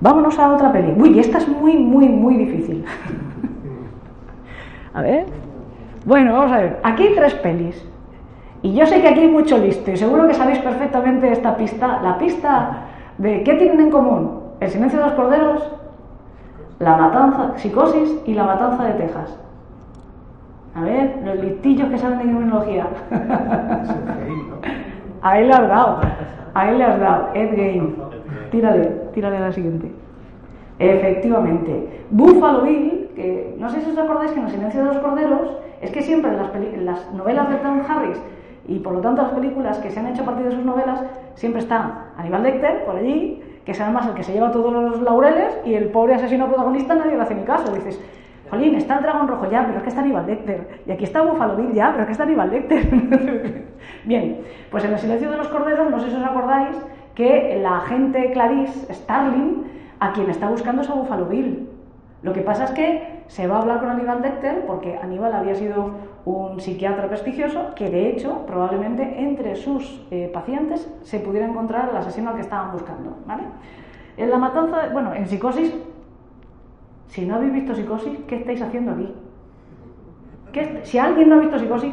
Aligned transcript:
Vámonos 0.00 0.38
a 0.38 0.52
otra 0.52 0.70
peli. 0.70 0.92
Uy, 0.96 1.18
esta 1.18 1.38
es 1.38 1.48
muy, 1.48 1.76
muy, 1.78 2.08
muy 2.08 2.36
difícil. 2.36 2.84
a 4.94 5.02
ver. 5.02 5.26
Bueno, 6.04 6.34
vamos 6.34 6.52
a 6.52 6.58
ver. 6.58 6.80
Aquí 6.82 7.04
hay 7.04 7.14
tres 7.14 7.34
pelis. 7.34 7.82
Y 8.62 8.74
yo 8.74 8.86
sé 8.86 9.00
que 9.00 9.08
aquí 9.08 9.20
hay 9.20 9.28
mucho 9.28 9.58
listo 9.58 9.90
y 9.90 9.96
seguro 9.96 10.26
que 10.26 10.34
sabéis 10.34 10.58
perfectamente 10.58 11.32
esta 11.32 11.56
pista. 11.56 12.00
La 12.02 12.18
pista 12.18 12.84
de 13.18 13.42
qué 13.42 13.54
tienen 13.54 13.80
en 13.80 13.90
común 13.90 14.40
el 14.60 14.70
silencio 14.70 14.98
de 14.98 15.06
los 15.06 15.14
corderos, 15.14 15.70
la 16.78 16.96
matanza, 16.96 17.52
psicosis 17.56 18.14
y 18.26 18.34
la 18.34 18.44
matanza 18.44 18.84
de 18.84 18.92
Texas. 18.94 19.43
A 20.74 20.82
ver, 20.82 21.20
los 21.24 21.38
listillos 21.38 21.88
que 21.88 21.98
saben 21.98 22.18
de 22.18 22.24
criminología. 22.24 22.88
Ahí 25.22 25.46
le 25.46 25.52
has 25.52 25.68
dado. 25.68 26.00
Ahí 26.54 26.76
le 26.76 26.84
has 26.84 27.00
dado. 27.00 27.28
Ed 27.34 27.54
Gein. 27.54 27.96
Tírale, 28.50 28.86
tírale 29.12 29.36
a 29.36 29.40
la 29.40 29.52
siguiente. 29.52 29.90
Efectivamente. 30.78 32.04
Buffalo 32.10 32.62
Bill, 32.62 33.10
que 33.14 33.54
no 33.58 33.68
sé 33.68 33.80
si 33.80 33.90
os 33.90 33.98
acordáis 33.98 34.32
que 34.32 34.40
en 34.40 34.46
El 34.46 34.52
silencio 34.52 34.80
de 34.80 34.86
los 34.86 34.98
corderos 34.98 35.56
es 35.80 35.90
que 35.90 36.02
siempre 36.02 36.30
en 36.30 36.36
las, 36.36 36.54
en 36.54 36.86
las 36.86 37.12
novelas 37.14 37.48
de 37.48 37.56
Tom 37.56 37.82
Harris 37.88 38.20
y 38.66 38.78
por 38.78 38.94
lo 38.94 39.00
tanto 39.00 39.22
las 39.22 39.32
películas 39.32 39.78
que 39.78 39.90
se 39.90 40.00
han 40.00 40.06
hecho 40.06 40.22
a 40.22 40.26
partir 40.26 40.46
de 40.46 40.52
sus 40.52 40.64
novelas 40.64 41.02
siempre 41.34 41.60
está 41.60 42.12
Aníbal 42.16 42.42
Lecter 42.42 42.84
por 42.84 42.96
allí, 42.96 43.42
que 43.64 43.72
es 43.72 43.80
además 43.80 44.06
el 44.06 44.14
que 44.14 44.22
se 44.22 44.32
lleva 44.32 44.50
todos 44.50 44.72
los 44.72 45.02
laureles 45.02 45.58
y 45.64 45.74
el 45.74 45.90
pobre 45.90 46.14
asesino 46.14 46.48
protagonista 46.48 46.94
nadie 46.94 47.16
le 47.16 47.22
hace 47.22 47.34
ni 47.34 47.42
caso. 47.42 47.72
Dices, 47.72 48.00
Jolín, 48.50 48.74
está 48.74 48.96
el 48.96 49.02
dragón 49.02 49.28
rojo 49.28 49.50
ya, 49.50 49.64
pero 49.64 49.78
es 49.78 49.82
que 49.82 49.88
está 49.88 50.02
Aníbal 50.02 50.26
Lecter. 50.26 50.82
Y 50.86 50.92
aquí 50.92 51.04
está 51.04 51.22
Buffalo 51.22 51.56
Bill 51.56 51.72
ya, 51.72 51.90
pero 51.90 52.02
es 52.02 52.06
que 52.06 52.12
está 52.12 52.24
Aníbal 52.24 52.50
Lecter. 52.50 52.84
Bien, 54.04 54.40
pues 54.70 54.84
en 54.84 54.92
El 54.92 54.98
silencio 54.98 55.30
de 55.30 55.36
los 55.38 55.48
corderos, 55.48 55.90
no 55.90 55.98
sé 55.98 56.10
si 56.10 56.16
os 56.16 56.24
acordáis, 56.24 56.76
que 57.14 57.58
la 57.62 57.78
agente 57.78 58.32
Clarice 58.32 58.92
Starling 58.92 59.64
a 60.00 60.12
quien 60.12 60.28
está 60.28 60.48
buscando 60.48 60.82
es 60.82 60.90
a 60.90 60.94
Buffalo 60.94 61.26
Bill. 61.26 61.68
Lo 62.22 62.32
que 62.32 62.40
pasa 62.40 62.64
es 62.64 62.70
que 62.72 63.22
se 63.28 63.46
va 63.46 63.56
a 63.56 63.60
hablar 63.60 63.80
con 63.80 63.90
Aníbal 63.90 64.22
Lecter 64.22 64.64
porque 64.66 64.98
Aníbal 64.98 65.32
había 65.32 65.54
sido 65.54 65.90
un 66.24 66.60
psiquiatra 66.60 67.08
prestigioso 67.08 67.74
que 67.74 67.90
de 67.90 68.10
hecho 68.10 68.46
probablemente 68.46 69.20
entre 69.20 69.56
sus 69.56 70.06
eh, 70.10 70.30
pacientes 70.32 70.90
se 71.02 71.20
pudiera 71.20 71.46
encontrar 71.46 71.90
el 71.90 71.96
asesino 71.96 72.30
al 72.30 72.36
que 72.36 72.42
estaban 72.42 72.72
buscando. 72.72 73.18
¿vale? 73.26 73.42
En 74.16 74.30
la 74.30 74.38
matanza, 74.38 74.88
bueno, 74.92 75.14
en 75.14 75.26
psicosis, 75.26 75.74
si 77.08 77.26
no 77.26 77.36
habéis 77.36 77.52
visto 77.52 77.74
psicosis, 77.74 78.18
¿qué 78.26 78.36
estáis 78.36 78.62
haciendo 78.62 78.92
aquí? 78.92 79.14
si 80.84 80.98
alguien 80.98 81.28
no 81.28 81.34
ha 81.34 81.38
visto 81.38 81.58
psicosis, 81.58 81.92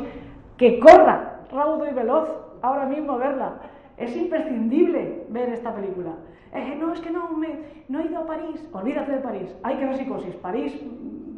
que 0.56 0.80
corra 0.80 1.42
raudo 1.52 1.88
y 1.90 1.94
veloz 1.94 2.30
ahora 2.62 2.86
mismo 2.86 3.18
verla. 3.18 3.54
Es 3.98 4.16
imprescindible 4.16 5.26
ver 5.30 5.50
esta 5.50 5.74
película. 5.74 6.12
Eh, 6.54 6.78
no, 6.80 6.94
es 6.94 7.00
que 7.00 7.12
no, 7.12 7.30
me, 7.30 7.60
no 7.88 8.00
he 8.00 8.06
ido 8.06 8.20
a 8.20 8.26
París. 8.26 8.68
Olvídate 8.72 9.14
de 9.14 9.18
París. 9.20 9.56
Hay 9.64 9.78
que 9.78 9.86
ver 9.86 9.98
psicosis. 9.98 10.36
París, 10.36 10.80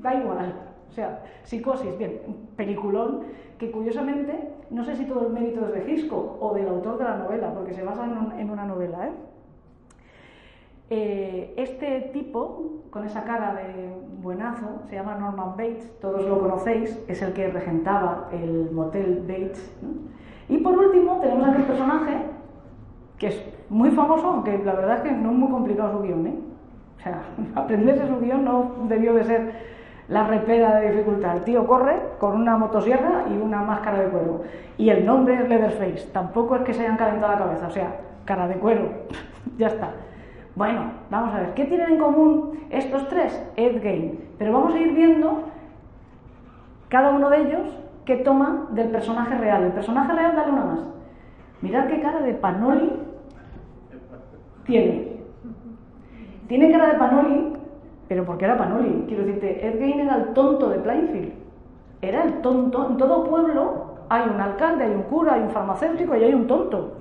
da 0.01 0.16
igual. 0.16 0.53
O 0.89 0.94
sea, 0.94 1.23
psicosis, 1.44 1.97
bien, 1.97 2.19
peliculón 2.55 3.21
que 3.57 3.71
curiosamente, 3.71 4.49
no 4.69 4.83
sé 4.83 4.95
si 4.95 5.05
todo 5.05 5.27
el 5.27 5.33
mérito 5.33 5.66
es 5.67 5.73
de 5.73 5.81
Gisco 5.81 6.38
o 6.39 6.53
del 6.53 6.67
autor 6.67 6.97
de 6.97 7.03
la 7.03 7.17
novela, 7.17 7.53
porque 7.53 7.73
se 7.73 7.83
basa 7.83 8.05
en, 8.38 8.49
una 8.49 8.66
novela. 8.66 9.07
¿eh? 9.07 9.11
Eh, 10.89 11.53
este 11.58 12.12
tipo, 12.14 12.84
con 12.89 13.06
esa 13.06 13.23
cara 13.23 13.56
de 13.56 13.94
buenazo, 14.22 14.81
se 14.90 14.95
llama 14.95 15.16
Norman 15.16 15.52
Bates, 15.52 16.00
todos 16.00 16.25
lo 16.25 16.40
conocéis, 16.40 17.02
es 17.08 17.22
el 17.22 17.34
que 17.34 17.48
regentaba 17.48 18.30
el 18.31 18.70
motel 18.72 19.23
Bates. 19.28 19.73
Y 20.50 20.58
por 20.58 20.78
último, 20.78 21.20
tenemos 21.20 21.48
aquel 21.48 21.64
personaje 21.64 22.17
que 23.18 23.28
es 23.28 23.44
muy 23.69 23.91
famoso, 23.91 24.28
aunque 24.28 24.57
la 24.59 24.74
verdad 24.74 24.97
es 24.97 25.02
que 25.03 25.12
no 25.12 25.31
es 25.31 25.38
muy 25.38 25.50
complicado 25.50 25.94
su 25.94 26.03
guion. 26.03 26.28
¿eh? 26.28 26.35
O 26.97 27.02
sea, 27.02 27.22
aprenderse 27.56 28.07
su 28.07 28.19
guion 28.19 28.44
no 28.44 28.72
debió 28.88 29.13
de 29.13 29.24
ser 29.24 29.74
la 30.09 30.28
repera 30.28 30.75
de 30.75 30.91
dificultad. 30.91 31.38
El 31.38 31.44
tío 31.44 31.66
corre 31.66 31.97
con 32.19 32.36
una 32.36 32.57
motosierra 32.57 33.25
y 33.31 33.38
una 33.38 33.62
máscara 33.62 34.02
de 34.02 34.09
cuero. 34.09 34.44
Y 34.78 34.90
el 34.90 35.06
nombre 35.06 35.36
es 35.36 35.47
Leatherface. 35.47 36.09
Tampoco 36.12 36.57
es 36.57 36.62
que 36.63 36.74
se 36.74 36.81
hayan 36.81 36.97
calentado 36.97 37.34
la 37.34 37.40
cabeza, 37.40 37.68
o 37.68 37.72
sea, 37.72 37.96
cara 38.25 38.47
de 38.47 38.56
cuero. 38.56 38.90
ya 39.57 39.68
está. 39.68 39.91
Bueno, 40.56 40.91
vamos 41.09 41.34
a 41.34 41.40
ver, 41.40 41.53
¿qué 41.56 41.66
tienen 41.66 41.94
en 41.94 42.00
común 42.00 42.59
estos 42.69 43.09
tres? 43.09 43.44
Ed. 43.56 43.81
Pero 44.38 44.53
vamos 44.53 44.74
a 44.74 44.78
ir 44.78 44.94
viendo 44.94 45.44
cada 46.90 47.09
uno 47.09 47.30
de 47.30 47.41
ellos 47.41 47.80
que 48.06 48.18
toma 48.18 48.68
del 48.72 48.90
personaje 48.90 49.36
real. 49.36 49.63
El 49.63 49.72
personaje 49.72 50.13
real, 50.13 50.36
dale 50.36 50.52
una 50.52 50.66
más. 50.66 50.80
Mirad 51.62 51.88
qué 51.88 52.02
cara 52.02 52.19
de 52.22 52.34
Panoli 52.34 52.92
tiene. 54.66 55.13
Tiene 56.47 56.72
cara 56.72 56.88
de 56.88 57.00
Panoli, 57.00 57.53
pero 58.08 58.25
porque 58.25 58.46
era 58.46 58.58
Panoli. 58.58 59.06
Quiero 59.08 59.25
decirte, 59.25 59.68
Ed 59.68 59.80
Gein 59.80 60.02
era 60.02 60.18
el 60.18 60.34
tonto 60.34 60.69
de 60.69 60.80
Plainfield. 60.80 61.34
Era 62.02 62.24
el 62.24 62.42
tonto. 62.42 62.90
En 62.90 62.97
todo 62.97 63.24
pueblo 63.24 63.86
hay 64.09 64.30
un 64.30 64.40
alcalde, 64.40 64.84
hay 64.84 64.92
un 64.92 65.03
cura, 65.03 65.34
hay 65.34 65.42
un 65.42 65.50
farmacéutico 65.50 66.16
y 66.16 66.24
hay 66.24 66.34
un 66.34 66.46
tonto. 66.46 66.97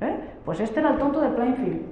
¿Eh? 0.00 0.35
Pues 0.46 0.60
este 0.60 0.78
era 0.78 0.90
el 0.90 0.98
tonto 0.98 1.20
de 1.20 1.28
Plainfield. 1.30 1.82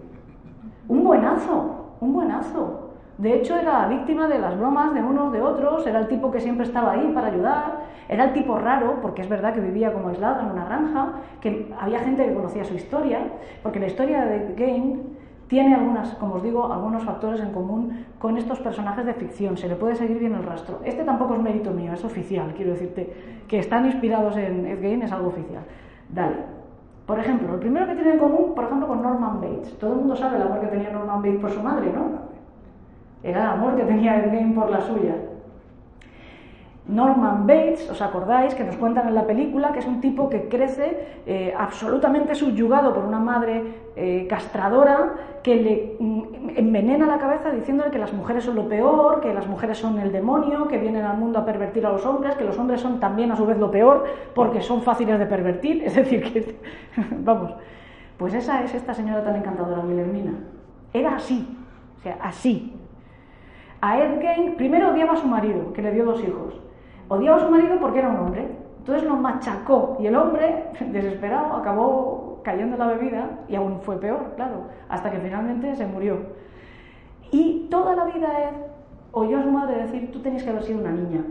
Un 0.86 1.02
buenazo, 1.02 1.96
un 2.00 2.12
buenazo. 2.12 2.92
De 3.18 3.34
hecho, 3.34 3.56
era 3.56 3.88
víctima 3.88 4.28
de 4.28 4.38
las 4.38 4.56
bromas 4.56 4.94
de 4.94 5.02
unos 5.02 5.32
de 5.32 5.42
otros, 5.42 5.84
era 5.86 5.98
el 5.98 6.08
tipo 6.08 6.30
que 6.30 6.40
siempre 6.40 6.64
estaba 6.64 6.92
ahí 6.92 7.10
para 7.12 7.28
ayudar, 7.28 7.80
era 8.08 8.24
el 8.24 8.32
tipo 8.32 8.56
raro, 8.58 9.00
porque 9.02 9.22
es 9.22 9.28
verdad 9.28 9.54
que 9.54 9.60
vivía 9.60 9.92
como 9.92 10.08
aislado 10.08 10.40
en 10.40 10.52
una 10.52 10.64
granja, 10.64 11.12
que 11.40 11.72
había 11.80 11.98
gente 11.98 12.24
que 12.24 12.34
conocía 12.34 12.64
su 12.64 12.74
historia, 12.74 13.20
porque 13.62 13.80
la 13.80 13.86
historia 13.86 14.24
de 14.24 14.54
Game 14.56 15.00
tiene 15.48 15.74
algunas, 15.74 16.14
como 16.14 16.34
os 16.36 16.42
digo, 16.42 16.72
algunos 16.72 17.02
factores 17.02 17.40
en 17.40 17.52
común 17.52 18.06
con 18.20 18.36
estos 18.36 18.60
personajes 18.60 19.04
de 19.04 19.14
ficción, 19.14 19.56
se 19.56 19.68
le 19.68 19.74
puede 19.74 19.96
seguir 19.96 20.18
bien 20.18 20.34
el 20.34 20.44
rastro. 20.44 20.78
Este 20.84 21.02
tampoco 21.02 21.34
es 21.34 21.40
mérito 21.40 21.72
mío, 21.72 21.92
es 21.92 22.04
oficial, 22.04 22.52
quiero 22.54 22.72
decirte, 22.72 23.42
que 23.48 23.58
están 23.58 23.86
inspirados 23.86 24.36
en 24.36 24.64
Ed 24.64 24.80
Gein 24.80 25.02
es 25.02 25.12
algo 25.12 25.28
oficial. 25.28 25.62
Dale. 26.08 26.53
Por 27.06 27.18
ejemplo, 27.18 27.54
el 27.54 27.60
primero 27.60 27.86
que 27.86 27.94
tiene 27.94 28.12
en 28.12 28.18
común, 28.18 28.54
por 28.54 28.64
ejemplo, 28.64 28.88
con 28.88 29.02
Norman 29.02 29.40
Bates. 29.40 29.78
Todo 29.78 29.92
el 29.92 29.98
mundo 29.98 30.16
sabe 30.16 30.36
el 30.36 30.42
amor 30.42 30.60
que 30.60 30.68
tenía 30.68 30.90
Norman 30.90 31.22
Bates 31.22 31.40
por 31.40 31.50
su 31.50 31.62
madre, 31.62 31.92
¿no? 31.92 32.24
Era 33.22 33.40
el 33.42 33.50
amor 33.50 33.76
que 33.76 33.84
tenía 33.84 34.24
Ed 34.24 34.54
por 34.54 34.70
la 34.70 34.80
suya. 34.80 35.16
Norman 36.86 37.46
Bates, 37.46 37.88
¿os 37.90 38.02
acordáis? 38.02 38.54
Que 38.54 38.62
nos 38.62 38.76
cuentan 38.76 39.08
en 39.08 39.14
la 39.14 39.26
película 39.26 39.72
que 39.72 39.78
es 39.78 39.86
un 39.86 40.02
tipo 40.02 40.28
que 40.28 40.48
crece 40.48 41.22
eh, 41.26 41.54
absolutamente 41.56 42.34
subyugado 42.34 42.92
por 42.92 43.04
una 43.04 43.18
madre 43.18 43.62
eh, 43.96 44.26
castradora 44.28 45.14
que 45.42 45.56
le 45.56 45.96
mm, 45.98 46.50
envenena 46.56 47.06
la 47.06 47.18
cabeza 47.18 47.50
diciéndole 47.50 47.90
que 47.90 47.98
las 47.98 48.12
mujeres 48.12 48.44
son 48.44 48.56
lo 48.56 48.68
peor, 48.68 49.22
que 49.22 49.32
las 49.32 49.46
mujeres 49.46 49.78
son 49.78 49.98
el 49.98 50.12
demonio, 50.12 50.68
que 50.68 50.76
vienen 50.76 51.04
al 51.04 51.16
mundo 51.16 51.38
a 51.38 51.46
pervertir 51.46 51.86
a 51.86 51.92
los 51.92 52.04
hombres, 52.04 52.34
que 52.34 52.44
los 52.44 52.58
hombres 52.58 52.82
son 52.82 53.00
también 53.00 53.32
a 53.32 53.36
su 53.36 53.46
vez 53.46 53.56
lo 53.56 53.70
peor 53.70 54.04
porque 54.34 54.60
son 54.60 54.82
fáciles 54.82 55.18
de 55.18 55.24
pervertir. 55.24 55.84
Es 55.84 55.94
decir, 55.94 56.22
que. 56.22 56.56
Vamos. 57.20 57.54
Pues 58.18 58.34
esa 58.34 58.62
es 58.62 58.74
esta 58.74 58.92
señora 58.92 59.24
tan 59.24 59.36
encantadora, 59.36 59.82
Guillermina. 59.82 60.32
Era 60.92 61.16
así. 61.16 61.48
O 61.98 62.02
sea, 62.02 62.18
así. 62.20 62.74
A 63.80 63.98
Ed 63.98 64.54
primero 64.56 64.90
odiaba 64.90 65.14
a 65.14 65.16
su 65.16 65.26
marido, 65.26 65.72
que 65.72 65.82
le 65.82 65.90
dio 65.92 66.04
dos 66.04 66.22
hijos. 66.22 66.63
Odiaba 67.08 67.36
a 67.36 67.40
su 67.40 67.50
marido 67.50 67.78
porque 67.80 67.98
era 67.98 68.08
un 68.08 68.16
hombre. 68.16 68.48
Entonces 68.78 69.04
lo 69.04 69.16
machacó 69.16 69.96
y 69.98 70.06
el 70.06 70.16
hombre, 70.16 70.64
desesperado, 70.92 71.54
acabó 71.54 72.40
cayendo 72.42 72.74
en 72.74 72.80
la 72.80 72.86
bebida 72.88 73.30
y 73.48 73.56
aún 73.56 73.80
fue 73.80 73.96
peor, 73.96 74.32
claro, 74.36 74.66
hasta 74.88 75.10
que 75.10 75.18
finalmente 75.18 75.74
se 75.74 75.86
murió. 75.86 76.18
Y 77.30 77.66
toda 77.70 77.96
la 77.96 78.04
vida 78.04 78.28
Ed 78.42 78.54
oyó 79.12 79.38
a 79.38 79.42
su 79.42 79.50
madre 79.50 79.82
decir, 79.82 80.12
tú 80.12 80.20
tenías 80.20 80.42
que 80.42 80.50
haber 80.50 80.62
sido 80.62 80.80
una 80.80 80.92
niña. 80.92 81.24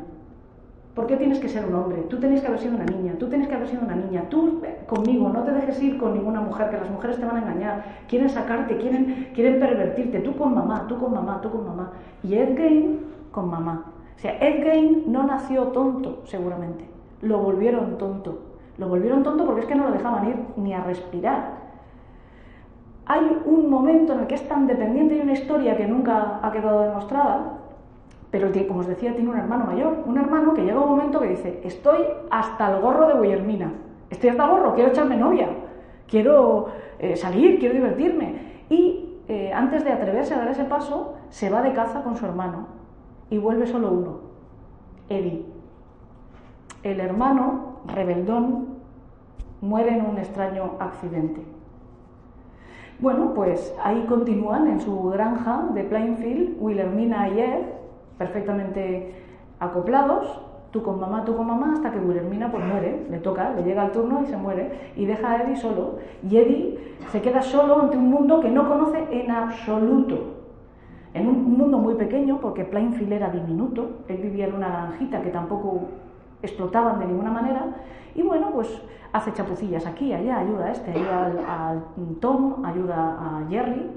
¿Por 0.96 1.08
qué 1.08 1.18
tienes 1.18 1.40
que 1.40 1.50
ser 1.50 1.66
un 1.66 1.74
hombre? 1.74 2.04
Tú 2.10 2.20
tenías 2.20 2.42
que 2.42 2.48
haber 2.48 2.60
sido 2.60 2.76
una 2.76 2.86
niña, 2.86 3.14
tú 3.18 3.28
tienes 3.28 3.48
que 3.48 3.56
haber 3.56 3.68
sido 3.68 3.82
una 3.82 3.96
niña, 3.96 4.24
tú 4.30 4.62
conmigo, 4.86 5.30
no 5.30 5.44
te 5.44 5.52
dejes 5.52 5.82
ir 5.82 5.98
con 5.98 6.14
ninguna 6.14 6.42
mujer, 6.42 6.70
que 6.70 6.78
las 6.78 6.90
mujeres 6.90 7.18
te 7.18 7.26
van 7.26 7.38
a 7.38 7.42
engañar, 7.42 7.84
quieren 8.08 8.30
sacarte, 8.30 8.78
quieren, 8.78 9.30
quieren 9.34 9.60
pervertirte, 9.60 10.20
tú 10.20 10.36
con 10.36 10.54
mamá, 10.54 10.86
tú 10.88 11.00
con 11.00 11.14
mamá, 11.14 11.42
tú 11.42 11.50
con 11.52 11.66
mamá. 11.66 11.94
Y 12.24 12.36
Ed 12.36 12.56
Gein 12.56 13.00
con 13.32 13.50
mamá. 13.50 13.94
O 14.16 14.20
sea, 14.20 14.38
Ed 14.40 14.64
Gein 14.64 15.04
no 15.08 15.24
nació 15.24 15.64
tonto, 15.70 16.22
seguramente, 16.26 16.86
lo 17.22 17.40
volvieron 17.40 17.98
tonto. 17.98 18.40
Lo 18.78 18.88
volvieron 18.88 19.24
tonto 19.24 19.46
porque 19.46 19.62
es 19.62 19.68
que 19.68 19.76
no 19.76 19.86
lo 19.86 19.92
dejaban 19.92 20.30
ir 20.30 20.36
ni 20.58 20.74
a 20.74 20.84
respirar. 20.84 21.64
Hay 23.06 23.38
un 23.46 23.70
momento 23.70 24.14
en 24.14 24.22
el 24.22 24.28
que 24.28 24.36
es 24.36 24.48
tan 24.48 24.66
dependiente 24.66 25.16
y 25.16 25.22
una 25.22 25.34
historia 25.34 25.76
que 25.76 25.86
nunca 25.86 26.40
ha 26.42 26.52
quedado 26.52 26.82
demostrada, 26.84 27.60
pero 28.32 28.50
como 28.68 28.80
os 28.80 28.88
decía, 28.88 29.14
tiene 29.14 29.30
un 29.30 29.38
hermano 29.38 29.66
mayor, 29.66 30.04
un 30.06 30.18
hermano 30.18 30.54
que 30.54 30.64
llega 30.64 30.80
un 30.80 30.90
momento 30.90 31.20
que 31.20 31.28
dice, 31.28 31.62
estoy 31.64 32.00
hasta 32.32 32.74
el 32.74 32.82
gorro 32.82 33.08
de 33.08 33.22
Guillermina, 33.22 33.74
estoy 34.10 34.32
hasta 34.32 34.46
el 34.46 34.52
gorro, 34.52 34.74
quiero 34.74 34.90
echarme 34.90 35.18
novia, 35.18 35.50
quiero 36.08 36.68
eh, 36.98 37.16
salir, 37.16 37.60
quiero 37.60 37.76
divertirme. 37.76 38.54
Y 38.70 39.20
eh, 39.28 39.52
antes 39.54 39.84
de 39.84 39.92
atreverse 39.92 40.34
a 40.34 40.40
dar 40.40 40.48
ese 40.48 40.64
paso, 40.64 41.14
se 41.30 41.50
va 41.50 41.62
de 41.62 41.74
caza 41.74 42.02
con 42.02 42.16
su 42.16 42.26
hermano 42.26 42.83
y 43.34 43.40
vuelve 43.40 43.66
solo 43.66 43.90
uno, 43.90 44.20
Eddie. 45.10 45.44
el 46.84 47.00
hermano, 47.00 47.78
rebeldón, 47.88 48.68
muere 49.60 49.98
en 49.98 50.06
un 50.06 50.20
extraño 50.20 50.74
accidente. 50.80 51.42
Bueno, 53.00 53.34
pues 53.34 53.76
ahí 53.84 54.06
continúan 54.08 54.68
en 54.68 54.82
su 54.82 55.10
granja 55.10 55.68
de 55.74 55.84
Plainfield, 55.84 56.58
Wilhelmina 56.60 57.30
y 57.30 57.40
Ed, 57.40 57.62
perfectamente 58.20 59.16
acoplados, 59.60 60.40
tú 60.70 60.84
con 60.84 61.00
mamá, 61.00 61.26
tú 61.26 61.36
con 61.36 61.48
mamá, 61.48 61.74
hasta 61.74 61.92
que 61.92 61.98
Wilhelmina 61.98 62.52
pues 62.52 62.64
muere, 62.64 63.08
le 63.10 63.18
toca, 63.18 63.52
le 63.56 63.64
llega 63.64 63.86
el 63.86 63.92
turno 63.94 64.22
y 64.22 64.28
se 64.28 64.38
muere, 64.38 64.92
y 64.96 65.06
deja 65.06 65.32
a 65.32 65.42
Eddie 65.42 65.56
solo. 65.56 65.96
Y 66.22 66.38
Eddie 66.38 66.96
se 67.12 67.20
queda 67.20 67.42
solo 67.42 67.82
ante 67.82 67.98
un 67.98 68.12
mundo 68.12 68.42
que 68.42 68.52
no 68.52 68.70
conoce 68.70 69.08
en 69.10 69.32
absoluto. 69.32 70.33
En 71.14 71.28
un 71.28 71.58
mundo 71.58 71.78
muy 71.78 71.96
pequeño, 71.96 72.40
porque 72.40 72.66
Plainfield 72.66 73.14
era 73.14 73.30
diminuto, 73.30 74.04
él 74.08 74.18
vivía 74.18 74.48
en 74.48 74.56
una 74.56 74.70
granjita 74.70 75.22
que 75.22 75.30
tampoco 75.30 75.82
explotaban 76.42 77.00
de 77.00 77.06
ninguna 77.06 77.32
manera, 77.32 77.68
y 78.16 78.24
bueno, 78.24 78.52
pues 78.52 78.82
hace 79.12 79.32
chapucillas 79.32 79.86
aquí, 79.86 80.12
allá, 80.12 80.40
ayuda 80.40 80.66
a 80.66 80.72
este, 80.72 80.92
ayuda 80.92 81.72
al, 81.72 81.84
Tom, 82.20 82.66
ayuda 82.66 83.18
a 83.20 83.46
Jerry, 83.48 83.90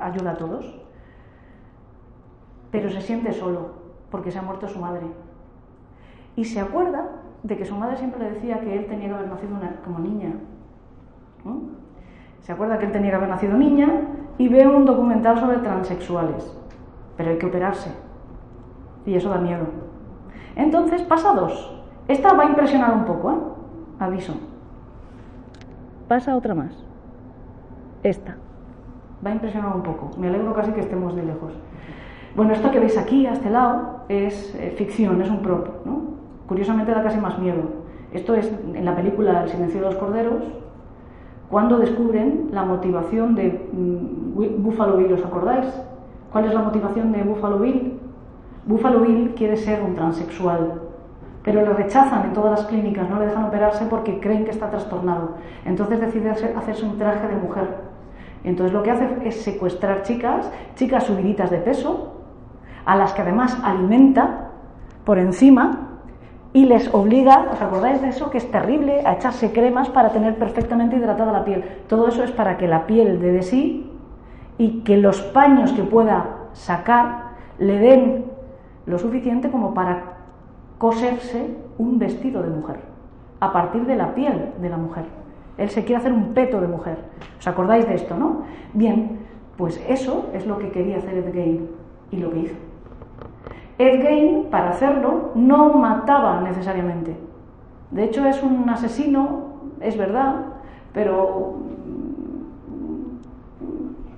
ayuda 0.00 0.30
a 0.30 0.36
todos. 0.36 0.74
Pero 2.70 2.88
se 2.90 3.00
siente 3.02 3.32
solo, 3.32 3.70
porque 4.10 4.30
se 4.30 4.38
ha 4.38 4.42
muerto 4.42 4.66
su 4.66 4.78
madre. 4.78 5.06
Y 6.36 6.44
se 6.44 6.60
acuerda 6.60 7.06
de 7.42 7.56
que 7.56 7.64
su 7.64 7.76
madre 7.76 7.96
siempre 7.96 8.20
le 8.20 8.30
decía 8.30 8.60
que 8.60 8.78
él 8.78 8.86
tenía 8.86 9.08
que 9.08 9.14
haber 9.14 9.28
nacido 9.28 9.58
como 9.84 9.98
niña. 9.98 10.34
Se 12.40 12.52
acuerda 12.52 12.78
que 12.78 12.86
él 12.86 12.92
tenía 12.92 13.10
que 13.10 13.16
haber 13.16 13.28
nacido 13.28 13.56
niña 13.56 13.88
y 14.40 14.48
ve 14.48 14.66
un 14.66 14.86
documental 14.86 15.38
sobre 15.38 15.58
transexuales. 15.58 16.50
Pero 17.18 17.28
hay 17.28 17.36
que 17.36 17.44
operarse. 17.44 17.90
Y 19.04 19.14
eso 19.14 19.28
da 19.28 19.36
miedo. 19.36 19.66
Entonces, 20.56 21.02
pasa 21.02 21.34
dos. 21.34 21.78
Esta 22.08 22.32
va 22.32 22.44
a 22.44 22.46
impresionar 22.46 22.94
un 22.94 23.04
poco, 23.04 23.30
¿eh? 23.32 23.34
Aviso. 23.98 24.32
Pasa 26.08 26.34
otra 26.34 26.54
más. 26.54 26.72
Esta. 28.02 28.38
Va 29.22 29.28
a 29.28 29.34
impresionar 29.34 29.76
un 29.76 29.82
poco. 29.82 30.12
Me 30.16 30.28
alegro 30.28 30.54
casi 30.54 30.72
que 30.72 30.80
estemos 30.80 31.14
de 31.14 31.22
lejos. 31.22 31.52
Bueno, 32.34 32.54
esto 32.54 32.70
que 32.70 32.80
veis 32.80 32.96
aquí, 32.96 33.26
a 33.26 33.32
este 33.34 33.50
lado, 33.50 34.04
es 34.08 34.54
eh, 34.54 34.72
ficción, 34.74 35.20
es 35.20 35.28
un 35.28 35.42
prop. 35.42 35.68
Curiosamente 36.48 36.92
da 36.92 37.02
casi 37.02 37.20
más 37.20 37.38
miedo. 37.38 37.60
Esto 38.10 38.34
es 38.34 38.50
en 38.72 38.86
la 38.86 38.96
película 38.96 39.42
El 39.42 39.50
silencio 39.50 39.80
de 39.80 39.86
los 39.86 39.96
corderos, 39.96 40.44
cuando 41.50 41.78
descubren 41.78 42.48
la 42.52 42.64
motivación 42.64 43.34
de 43.34 43.68
mm, 43.72 44.62
Buffalo 44.62 44.96
Bill, 44.96 45.12
¿os 45.12 45.24
acordáis? 45.24 45.66
¿Cuál 46.30 46.44
es 46.44 46.54
la 46.54 46.62
motivación 46.62 47.10
de 47.10 47.24
Buffalo 47.24 47.58
Bill? 47.58 47.98
Buffalo 48.66 49.00
Bill 49.00 49.34
quiere 49.34 49.56
ser 49.56 49.82
un 49.82 49.96
transexual, 49.96 50.80
pero 51.42 51.62
le 51.62 51.72
rechazan 51.72 52.26
en 52.26 52.32
todas 52.34 52.52
las 52.52 52.68
clínicas, 52.68 53.10
no 53.10 53.18
le 53.18 53.26
dejan 53.26 53.46
operarse 53.46 53.84
porque 53.86 54.20
creen 54.20 54.44
que 54.44 54.52
está 54.52 54.70
trastornado. 54.70 55.30
Entonces 55.64 56.00
decide 56.00 56.30
hacerse 56.30 56.86
un 56.86 56.98
traje 56.98 57.26
de 57.26 57.36
mujer. 57.36 57.90
Entonces 58.44 58.72
lo 58.72 58.84
que 58.84 58.92
hace 58.92 59.08
es 59.24 59.42
secuestrar 59.42 60.02
chicas, 60.04 60.50
chicas 60.76 61.04
subiditas 61.04 61.50
de 61.50 61.58
peso, 61.58 62.14
a 62.84 62.96
las 62.96 63.12
que 63.12 63.22
además 63.22 63.58
alimenta 63.64 64.50
por 65.04 65.18
encima 65.18 65.89
y 66.52 66.64
les 66.64 66.92
obliga, 66.92 67.48
¿os 67.52 67.62
acordáis 67.62 68.02
de 68.02 68.08
eso? 68.08 68.30
Que 68.30 68.38
es 68.38 68.50
terrible, 68.50 69.02
a 69.06 69.14
echarse 69.14 69.52
cremas 69.52 69.88
para 69.88 70.10
tener 70.10 70.36
perfectamente 70.36 70.96
hidratada 70.96 71.32
la 71.32 71.44
piel. 71.44 71.64
Todo 71.88 72.08
eso 72.08 72.24
es 72.24 72.32
para 72.32 72.56
que 72.56 72.66
la 72.66 72.86
piel 72.86 73.20
dé 73.20 73.32
de 73.32 73.42
sí 73.42 73.90
y 74.58 74.80
que 74.80 74.96
los 74.96 75.22
paños 75.22 75.72
que 75.72 75.84
pueda 75.84 76.48
sacar 76.52 77.30
le 77.58 77.78
den 77.78 78.24
lo 78.86 78.98
suficiente 78.98 79.50
como 79.50 79.74
para 79.74 80.16
coserse 80.78 81.56
un 81.78 81.98
vestido 81.98 82.42
de 82.42 82.50
mujer, 82.50 82.80
a 83.38 83.52
partir 83.52 83.86
de 83.86 83.96
la 83.96 84.14
piel 84.14 84.52
de 84.60 84.68
la 84.68 84.76
mujer. 84.76 85.04
Él 85.56 85.68
se 85.68 85.84
quiere 85.84 85.98
hacer 85.98 86.12
un 86.12 86.32
peto 86.32 86.60
de 86.60 86.66
mujer. 86.66 86.98
¿Os 87.38 87.46
acordáis 87.46 87.86
de 87.86 87.94
esto, 87.94 88.16
no? 88.16 88.42
Bien, 88.72 89.18
pues 89.56 89.80
eso 89.88 90.30
es 90.32 90.46
lo 90.46 90.58
que 90.58 90.70
quería 90.70 90.96
hacer 90.96 91.18
Ed 91.18 91.32
Gein 91.32 91.68
y 92.10 92.16
lo 92.16 92.30
que 92.30 92.38
hizo. 92.40 92.69
Ed 93.80 94.02
Gein, 94.02 94.48
para 94.50 94.70
hacerlo, 94.70 95.30
no 95.34 95.72
mataba 95.72 96.42
necesariamente. 96.42 97.16
De 97.90 98.04
hecho, 98.04 98.26
es 98.26 98.42
un 98.42 98.68
asesino, 98.68 99.54
es 99.80 99.96
verdad, 99.96 100.34
pero 100.92 101.54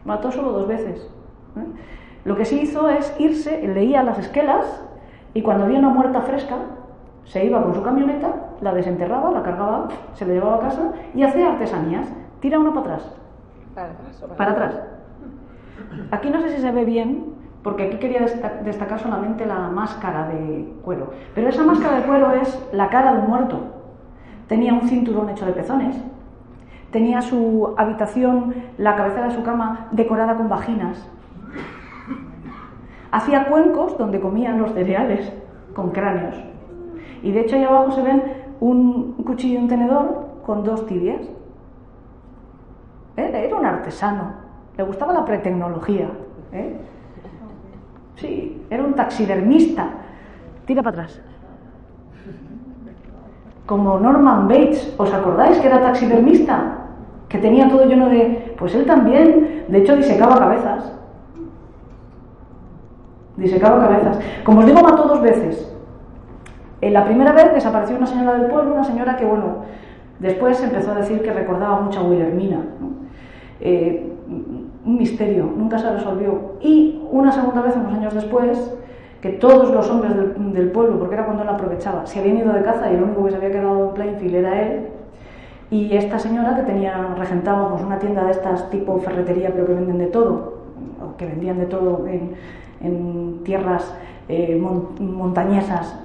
mató 0.04 0.32
solo 0.32 0.50
dos 0.50 0.66
veces. 0.66 1.08
¿eh? 1.56 1.64
Lo 2.24 2.34
que 2.34 2.44
sí 2.44 2.60
hizo 2.60 2.88
es 2.88 3.14
irse, 3.20 3.64
leía 3.68 4.02
las 4.02 4.18
esquelas 4.18 4.82
y 5.32 5.42
cuando 5.42 5.64
había 5.64 5.78
una 5.78 5.90
muerta 5.90 6.22
fresca, 6.22 6.56
se 7.24 7.44
iba 7.44 7.62
con 7.62 7.72
su 7.72 7.82
camioneta, 7.84 8.34
la 8.60 8.74
desenterraba, 8.74 9.30
la 9.30 9.44
cargaba, 9.44 9.86
se 10.14 10.26
la 10.26 10.32
llevaba 10.34 10.56
a 10.56 10.60
casa 10.60 10.92
y 11.14 11.22
hacía 11.22 11.52
artesanías. 11.52 12.08
Tira 12.40 12.58
uno 12.58 12.74
para 12.74 12.96
atrás. 12.96 13.14
Para 14.36 14.50
atrás. 14.50 14.82
Aquí 16.10 16.30
no 16.30 16.40
sé 16.40 16.56
si 16.56 16.60
se 16.60 16.72
ve 16.72 16.84
bien, 16.84 17.31
porque 17.62 17.84
aquí 17.84 17.98
quería 17.98 18.20
destacar 18.64 18.98
solamente 18.98 19.46
la 19.46 19.68
máscara 19.68 20.28
de 20.28 20.72
cuero. 20.84 21.12
Pero 21.34 21.48
esa 21.48 21.62
máscara 21.62 22.00
de 22.00 22.06
cuero 22.06 22.32
es 22.32 22.68
la 22.72 22.88
cara 22.88 23.12
de 23.14 23.20
un 23.20 23.28
muerto. 23.28 23.60
Tenía 24.48 24.74
un 24.74 24.88
cinturón 24.88 25.28
hecho 25.28 25.46
de 25.46 25.52
pezones. 25.52 25.96
Tenía 26.90 27.22
su 27.22 27.74
habitación, 27.78 28.54
la 28.78 28.96
cabecera 28.96 29.28
de 29.28 29.34
su 29.34 29.42
cama 29.42 29.88
decorada 29.92 30.36
con 30.36 30.48
vaginas. 30.48 31.08
Hacía 33.12 33.46
cuencos 33.46 33.96
donde 33.96 34.20
comían 34.20 34.58
los 34.58 34.72
cereales 34.72 35.32
con 35.74 35.90
cráneos. 35.90 36.34
Y 37.22 37.30
de 37.30 37.40
hecho 37.40 37.56
ahí 37.56 37.64
abajo 37.64 37.92
se 37.92 38.02
ven 38.02 38.22
un 38.60 39.12
cuchillo 39.24 39.60
y 39.60 39.62
un 39.62 39.68
tenedor 39.68 40.26
con 40.44 40.64
dos 40.64 40.86
tibias. 40.86 41.22
Era 43.16 43.56
un 43.56 43.66
artesano, 43.66 44.32
le 44.76 44.82
gustaba 44.82 45.12
la 45.12 45.24
pretecnología. 45.24 46.08
¿eh? 46.52 46.76
Sí, 48.22 48.62
era 48.70 48.82
un 48.82 48.94
taxidermista. 48.94 49.90
Tira 50.64 50.82
para 50.82 51.02
atrás. 51.02 51.20
Como 53.66 53.98
Norman 53.98 54.48
Bates, 54.48 54.94
¿os 54.96 55.12
acordáis 55.12 55.58
que 55.58 55.66
era 55.66 55.82
taxidermista? 55.82 56.78
Que 57.28 57.38
tenía 57.38 57.68
todo 57.68 57.84
lleno 57.84 58.08
de... 58.08 58.54
Pues 58.58 58.74
él 58.74 58.86
también, 58.86 59.66
de 59.68 59.78
hecho, 59.78 59.96
disecaba 59.96 60.38
cabezas 60.38 60.92
disecaba 63.36 63.80
cabezas. 63.80 64.18
Como 64.44 64.60
os 64.60 64.66
digo, 64.66 64.80
mató 64.82 65.04
dos 65.04 65.20
veces. 65.20 65.68
En 66.80 66.92
la 66.92 67.04
primera 67.04 67.32
vez 67.32 67.52
desapareció 67.54 67.96
una 67.96 68.06
señora 68.06 68.38
del 68.38 68.50
pueblo, 68.50 68.74
una 68.74 68.84
señora 68.84 69.16
que, 69.16 69.24
bueno, 69.24 69.64
después 70.18 70.62
empezó 70.62 70.92
a 70.92 70.96
decir 70.96 71.22
que 71.22 71.32
recordaba 71.32 71.80
mucho 71.80 72.00
a 72.00 72.04
Wilhelmina. 72.04 72.60
Eh, 73.60 74.12
un 74.84 74.96
misterio, 74.96 75.44
nunca 75.56 75.78
se 75.78 75.90
resolvió. 75.90 76.56
Y 76.60 77.02
una 77.10 77.32
segunda 77.32 77.62
vez, 77.62 77.76
unos 77.76 77.92
años 77.92 78.14
después, 78.14 78.74
que 79.20 79.30
todos 79.30 79.70
los 79.70 79.88
hombres 79.88 80.12
del, 80.16 80.70
pueblo, 80.72 80.98
porque 80.98 81.14
era 81.14 81.24
cuando 81.24 81.44
él 81.44 81.48
aprovechaba, 81.48 82.06
se 82.06 82.18
habían 82.18 82.38
ido 82.38 82.52
de 82.52 82.62
caza 82.62 82.90
y 82.90 82.96
el 82.96 83.04
único 83.04 83.24
que 83.24 83.30
se 83.30 83.36
había 83.36 83.52
quedado 83.52 83.88
en 83.88 83.94
Plainfield 83.94 84.34
era 84.34 84.62
él. 84.62 84.88
Y 85.70 85.96
esta 85.96 86.18
señora 86.18 86.56
que 86.56 86.62
tenía, 86.62 87.14
regentaba 87.16 87.70
pues, 87.70 87.82
una 87.82 87.98
tienda 87.98 88.24
de 88.24 88.32
estas 88.32 88.68
tipo 88.70 88.98
ferretería, 88.98 89.50
pero 89.52 89.66
que 89.66 89.74
venden 89.74 89.98
de 89.98 90.06
todo, 90.06 90.58
que 91.16 91.26
vendían 91.26 91.58
de 91.58 91.66
todo 91.66 92.06
en, 92.06 92.34
tierras 93.44 93.94
eh, 94.28 94.60
montañesas 94.98 95.96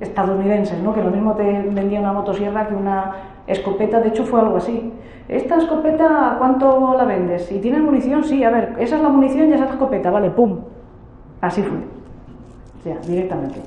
estadounidenses, 0.00 0.80
¿no? 0.80 0.94
que 0.94 1.02
lo 1.02 1.10
mismo 1.10 1.34
te 1.34 1.42
vendía 1.42 2.00
una 2.00 2.12
motosierra 2.12 2.68
que 2.68 2.74
una 2.74 3.12
escopeta, 3.52 4.00
de 4.00 4.08
hecho 4.08 4.24
fue 4.24 4.40
algo 4.40 4.56
así. 4.56 4.92
¿Esta 5.28 5.56
escopeta 5.58 6.36
cuánto 6.38 6.94
la 6.96 7.04
vendes? 7.04 7.50
¿Y 7.52 7.58
tiene 7.58 7.80
munición? 7.80 8.24
Sí, 8.24 8.42
a 8.42 8.50
ver, 8.50 8.74
esa 8.78 8.96
es 8.96 9.02
la 9.02 9.08
munición 9.08 9.48
y 9.48 9.52
esa 9.52 9.64
es 9.64 9.70
la 9.70 9.74
escopeta, 9.74 10.10
vale, 10.10 10.30
pum. 10.30 10.58
Así 11.40 11.62
fue. 11.62 11.78
O 11.78 12.82
sea, 12.82 12.96
directamente. 13.06 13.60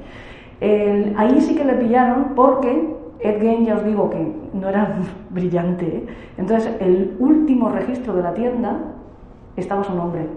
ahí 1.17 1.39
sí 1.41 1.55
que 1.55 1.63
le 1.63 1.73
pillaron 1.73 2.33
porque 2.35 2.93
Ed 3.23 3.63
ya 3.63 3.75
os 3.75 3.85
digo 3.85 4.09
que 4.09 4.35
no 4.53 4.69
era 4.69 4.95
brillante. 5.29 5.85
¿eh? 5.85 6.07
Entonces, 6.37 6.75
el 6.79 7.15
último 7.19 7.69
registro 7.69 8.13
de 8.13 8.21
la 8.21 8.33
tienda 8.33 8.77
estaba 9.55 9.83
su 9.83 9.93
nombre. 9.93 10.27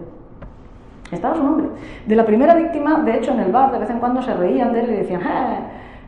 Estaba 1.10 1.34
su 1.34 1.42
nombre. 1.42 1.66
De 2.06 2.16
la 2.16 2.24
primera 2.24 2.54
víctima, 2.54 3.00
de 3.00 3.16
hecho, 3.16 3.32
en 3.32 3.40
el 3.40 3.52
bar 3.52 3.72
de 3.72 3.78
vez 3.78 3.90
en 3.90 3.98
cuando 3.98 4.22
se 4.22 4.34
reían 4.34 4.72
de 4.72 4.80
él 4.80 4.90
y 4.90 4.96
decían, 4.96 5.20
eh, 5.22 5.58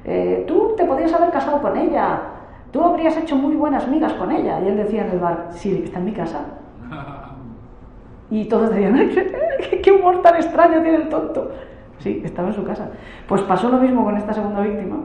eh, 0.04 0.44
tú 0.46 0.74
te 0.76 0.84
podrías 0.84 1.12
haber 1.12 1.30
casado 1.30 1.60
con 1.60 1.76
ella, 1.76 2.20
tú 2.72 2.82
habrías 2.82 3.16
hecho 3.16 3.36
muy 3.36 3.56
buenas 3.56 3.88
migas 3.88 4.12
con 4.14 4.30
ella. 4.30 4.60
Y 4.60 4.68
él 4.68 4.76
decía 4.76 5.06
en 5.06 5.12
el 5.12 5.18
bar, 5.18 5.48
sí, 5.50 5.82
está 5.84 5.98
en 5.98 6.04
mi 6.04 6.12
casa. 6.12 6.40
Y 8.30 8.44
todos 8.44 8.68
decían, 8.68 8.94
¿qué, 9.70 9.80
qué 9.80 9.90
humor 9.90 10.20
tan 10.20 10.34
extraño 10.34 10.82
tiene 10.82 10.96
el 10.96 11.08
tonto. 11.08 11.50
Sí, 11.98 12.20
estaba 12.22 12.48
en 12.48 12.54
su 12.54 12.62
casa. 12.62 12.90
Pues 13.26 13.40
pasó 13.44 13.70
lo 13.70 13.78
mismo 13.78 14.04
con 14.04 14.18
esta 14.18 14.34
segunda 14.34 14.60
víctima, 14.60 14.98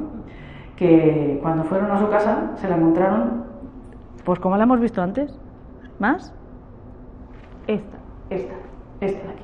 que 0.75 1.39
cuando 1.41 1.63
fueron 1.63 1.89
a 1.89 2.00
su 2.00 2.10
casa 2.10 2.51
se 2.58 2.67
la 2.67 2.75
encontraron, 2.75 3.46
pues 4.25 4.39
como 4.39 4.58
la 4.58 4.63
hemos 4.63 4.82
visto 4.82 5.01
antes, 5.01 5.39
más, 6.00 6.36
esta, 7.65 7.98
esta, 8.29 8.55
esta 9.00 9.24
de 9.25 9.34
aquí 9.34 9.43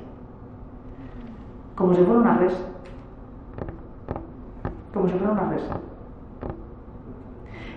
como 1.80 1.94
si 1.94 2.04
fuera 2.04 2.20
una 2.20 2.38
res. 2.38 2.66
Como 4.94 5.08
si 5.08 5.14
fuera 5.14 5.32
una 5.32 5.50
res. 5.50 5.64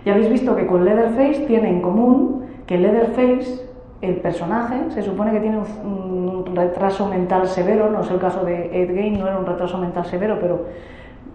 Y 0.05 0.11
habéis 0.11 0.29
visto 0.29 0.57
que 0.57 0.67
con 0.67 0.85
Leatherface 0.85 1.47
tiene 1.47 1.69
en 1.69 1.81
común 1.81 2.45
que 2.67 2.79
Leatherface, 2.79 3.69
el 4.01 4.17
personaje, 4.17 4.91
se 4.91 5.03
supone 5.03 5.31
que 5.33 5.41
tiene 5.41 5.59
un, 5.59 6.13
retraso 6.55 7.09
mental 7.09 7.47
severo, 7.47 7.91
no 7.91 8.03
es 8.03 8.11
el 8.11 8.19
caso 8.19 8.45
de 8.45 8.83
Ed 8.83 8.95
Gein, 8.95 9.19
no 9.19 9.27
era 9.27 9.39
un 9.39 9.47
retraso 9.47 9.79
mental 9.79 10.05
severo, 10.05 10.39
pero 10.39 10.67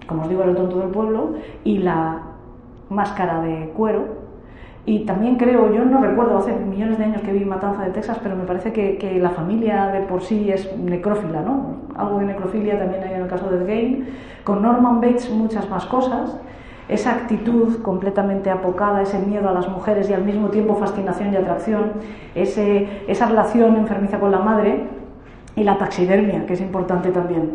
como 0.06 0.24
os 0.24 0.30
digo, 0.30 0.42
era 0.42 0.52
el 0.52 0.58
tonto 0.58 0.78
del 0.78 0.90
pueblo, 0.90 1.36
y 1.64 1.80
la 1.80 2.22
máscara 2.90 3.42
de 3.42 3.72
cuero, 3.76 4.28
y 4.88 5.00
también 5.00 5.36
creo, 5.36 5.74
yo 5.74 5.84
no 5.84 6.02
recuerdo 6.02 6.38
hace 6.38 6.54
millones 6.54 6.98
de 6.98 7.04
años 7.04 7.22
que 7.22 7.34
vi 7.34 7.44
Matanza 7.44 7.84
de 7.84 7.92
Texas, 7.92 8.22
pero 8.24 8.38
me 8.38 8.46
parece 8.46 8.72
que, 8.72 9.20
la 9.20 9.32
familia 9.32 9.88
de 9.88 10.00
por 10.00 10.22
sí 10.22 10.50
es 10.50 10.78
necrófila, 10.78 11.42
¿no? 11.42 11.76
Algo 11.98 12.20
de 12.20 12.26
necrofilia 12.28 12.80
también 12.80 13.04
hay 13.04 13.16
en 13.16 13.24
el 13.24 13.28
caso 13.28 13.50
de 13.50 13.66
Gain. 13.66 14.08
Con 14.46 14.62
Norman 14.62 15.02
Bates 15.02 15.30
muchas 15.30 15.70
más 15.70 15.86
cosas. 15.88 16.40
Esa 16.89 17.12
actitud 17.12 17.82
completamente 17.82 18.50
apocada, 18.50 19.01
ese 19.01 19.20
miedo 19.20 19.50
a 19.50 19.51
las 19.51 19.67
mujeres 19.67 20.10
y 20.10 20.13
al 20.13 20.24
mismo 20.24 20.50
tiempo 20.50 20.75
fascinación 20.75 21.34
y 21.34 21.36
atracción, 21.36 21.91
ese, 22.34 22.88
esa 23.08 23.25
relación 23.27 23.75
enfermiza 23.75 24.20
con 24.20 24.32
la 24.32 24.39
madre 24.39 24.86
y 25.56 25.63
la 25.63 25.77
taxidermia, 25.77 26.46
que 26.46 26.53
es 26.53 26.62
importante 26.62 27.10
también. 27.12 27.51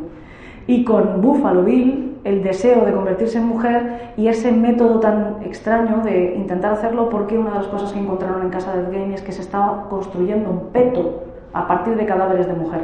Y 0.67 0.85
con 0.85 1.23
Buffalo 1.23 1.65
Bill, 1.65 2.13
el 2.25 2.43
deseo 2.43 2.85
de 2.85 2.93
convertirse 2.93 3.39
en 3.39 3.47
mujer 3.47 4.13
y 4.17 4.29
ese 4.29 4.53
método 4.53 5.01
tan 5.01 5.39
extraño 5.43 6.03
de 6.05 6.35
intentar 6.37 6.73
hacerlo 6.73 7.09
porque 7.09 7.37
una 7.37 7.51
de 7.51 7.57
las 7.57 7.67
cosas 7.67 7.93
que 7.93 7.99
encontraron 7.99 8.43
en 8.43 8.51
casa 8.51 8.77
de 8.77 8.97
Game 8.97 9.15
es 9.15 9.23
que 9.23 9.33
se 9.33 9.41
estaba 9.41 9.89
construyendo 9.89 10.51
un 10.51 10.69
peto 10.73 11.25
a 11.53 11.67
partir 11.67 11.97
de 11.97 12.07
cadáveres 12.07 12.47
de 12.47 12.53
mujer. 12.53 12.81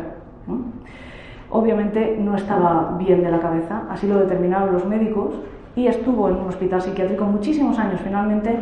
Obviamente 1.50 2.16
no 2.18 2.34
estaba 2.34 2.96
bien 2.98 3.22
de 3.22 3.30
la 3.30 3.38
cabeza, 3.38 3.82
así 3.90 4.06
lo 4.06 4.18
determinaron 4.18 4.72
los 4.72 4.86
médicos 4.86 5.34
y 5.76 5.87
estuvo 5.87 6.28
en 6.28 6.37
un 6.37 6.48
hospital 6.48 6.82
psiquiátrico 6.82 7.25
muchísimos 7.25 7.78
años. 7.78 8.00
Finalmente 8.02 8.56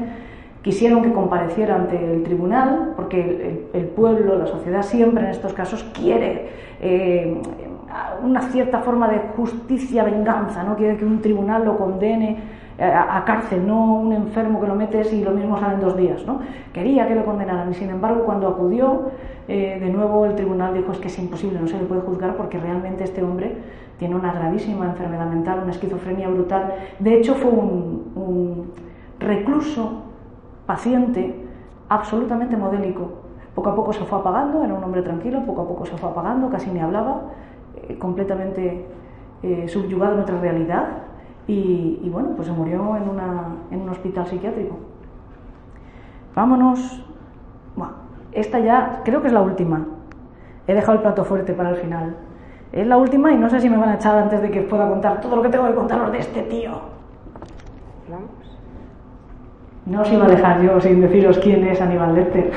quisieron 0.63 1.03
que 1.03 1.13
compareciera 1.13 1.77
ante 1.77 2.15
el 2.15 2.23
tribunal 2.23 2.93
porque 2.97 3.69
el, 3.73 3.85
pueblo, 3.87 4.37
la 4.37 4.47
sociedad 4.47 4.83
siempre 4.83 5.25
en 5.25 5.31
estos 5.31 5.53
casos 5.53 5.85
quiere 5.95 6.49
eh, 6.81 7.41
una 8.23 8.43
cierta 8.51 8.81
forma 8.81 9.09
de 9.09 9.19
justicia, 9.37 10.05
venganza, 10.05 10.63
¿no? 10.65 10.77
Quiere 10.77 10.97
que 10.97 11.05
un 11.05 11.21
tribunal 11.21 11.65
lo 11.65 11.79
condene 11.79 12.39
eh, 12.79 12.85
a, 12.85 13.25
cárcel, 13.25 13.67
no 13.67 13.95
un 13.95 14.13
enfermo 14.13 14.61
que 14.61 14.67
lo 14.67 14.75
metes 14.75 15.11
y 15.11 15.25
lo 15.25 15.31
mismo 15.31 15.59
sale 15.59 15.75
en 15.75 15.81
dos 15.81 15.97
días, 15.97 16.27
¿no? 16.27 16.41
Quería 16.75 17.09
que 17.09 17.15
lo 17.15 17.25
condenaran 17.25 17.71
y 17.71 17.75
sin 17.75 17.89
embargo 17.89 18.25
cuando 18.25 18.49
acudió 18.49 19.13
eh, 19.49 19.79
de 19.81 19.89
nuevo 19.89 20.27
el 20.27 20.35
tribunal 20.35 20.75
dijo 20.75 20.93
es 20.93 20.99
que 20.99 21.09
es 21.09 21.19
imposible, 21.19 21.59
no 21.59 21.69
se 21.69 21.79
le 21.79 21.85
puede 21.85 22.03
juzgar 22.03 22.37
porque 22.37 22.59
realmente 22.59 23.05
este 23.05 23.23
hombre 23.23 23.57
tiene 23.99 24.15
una 24.15 24.31
gravísima 24.31 24.85
enfermedad 24.85 25.27
mental, 25.27 25.61
una 25.63 25.73
esquizofrenia 25.73 26.29
brutal. 26.29 26.75
De 26.99 27.15
hecho 27.15 27.35
fue 27.35 27.51
un 27.51 28.73
recluso 29.21 30.03
paciente 30.67 31.35
absolutamente 31.89 32.59
modélico. 32.59 33.23
Poco 33.55 33.71
a 33.71 33.75
poco 33.75 33.95
se 33.95 34.05
fue 34.05 34.19
apagando, 34.19 34.63
era 34.63 34.75
un 34.75 34.85
hombre 34.85 35.01
tranquilo, 35.01 35.47
poco 35.47 35.63
a 35.63 35.69
poco 35.69 35.87
se 35.87 35.97
fue 35.97 36.11
apagando, 36.11 36.51
casi 36.51 36.71
ni 36.71 36.81
hablaba 36.81 37.23
eh, 37.89 37.97
completamente 37.97 38.85
subyugado 39.69 40.15
en 40.15 40.21
otra 40.21 40.41
realidad 40.41 41.06
y, 41.49 42.09
bueno, 42.11 42.31
pues 42.35 42.49
se 42.49 42.53
murió 42.53 42.97
en, 42.97 43.09
una, 43.09 43.57
en 43.71 43.83
un 43.83 43.89
hospital 43.91 44.27
psiquiátrico. 44.27 44.77
Vámonos. 46.35 47.05
Bueno, 47.77 47.95
esta 48.33 48.59
ya 48.59 49.03
creo 49.05 49.21
que 49.21 49.29
es 49.29 49.33
la 49.33 49.43
última. 49.43 49.87
He 50.67 50.75
dejado 50.75 50.95
el 50.95 51.03
plato 51.03 51.25
fuerte 51.25 51.53
para 51.53 51.71
el 51.71 51.77
final. 51.77 52.17
Es 52.73 52.87
la 52.87 52.97
última 52.97 53.33
y 53.33 53.37
no 53.37 53.49
sé 53.49 53.61
si 53.61 53.71
me 53.71 53.77
van 53.77 53.91
a 53.91 53.95
echar 53.95 54.19
antes 54.19 54.43
de 54.43 54.51
que 54.51 54.63
pueda 54.63 54.89
contar 54.89 55.21
todo 55.21 55.37
lo 55.37 55.43
que 55.43 55.49
tengo 55.49 55.67
que 55.67 55.75
contaros 55.75 56.11
de 56.11 56.19
este 56.19 56.43
tío. 56.43 56.73
No 59.87 60.01
os 60.01 60.13
iba 60.13 60.25
a 60.25 60.29
dejar 60.29 60.61
yo 60.63 60.81
sin 60.81 61.01
deciros 61.01 61.39
quién 61.39 61.65
es 61.65 61.81
Aníbal 61.81 62.15
Lecter. 62.15 62.51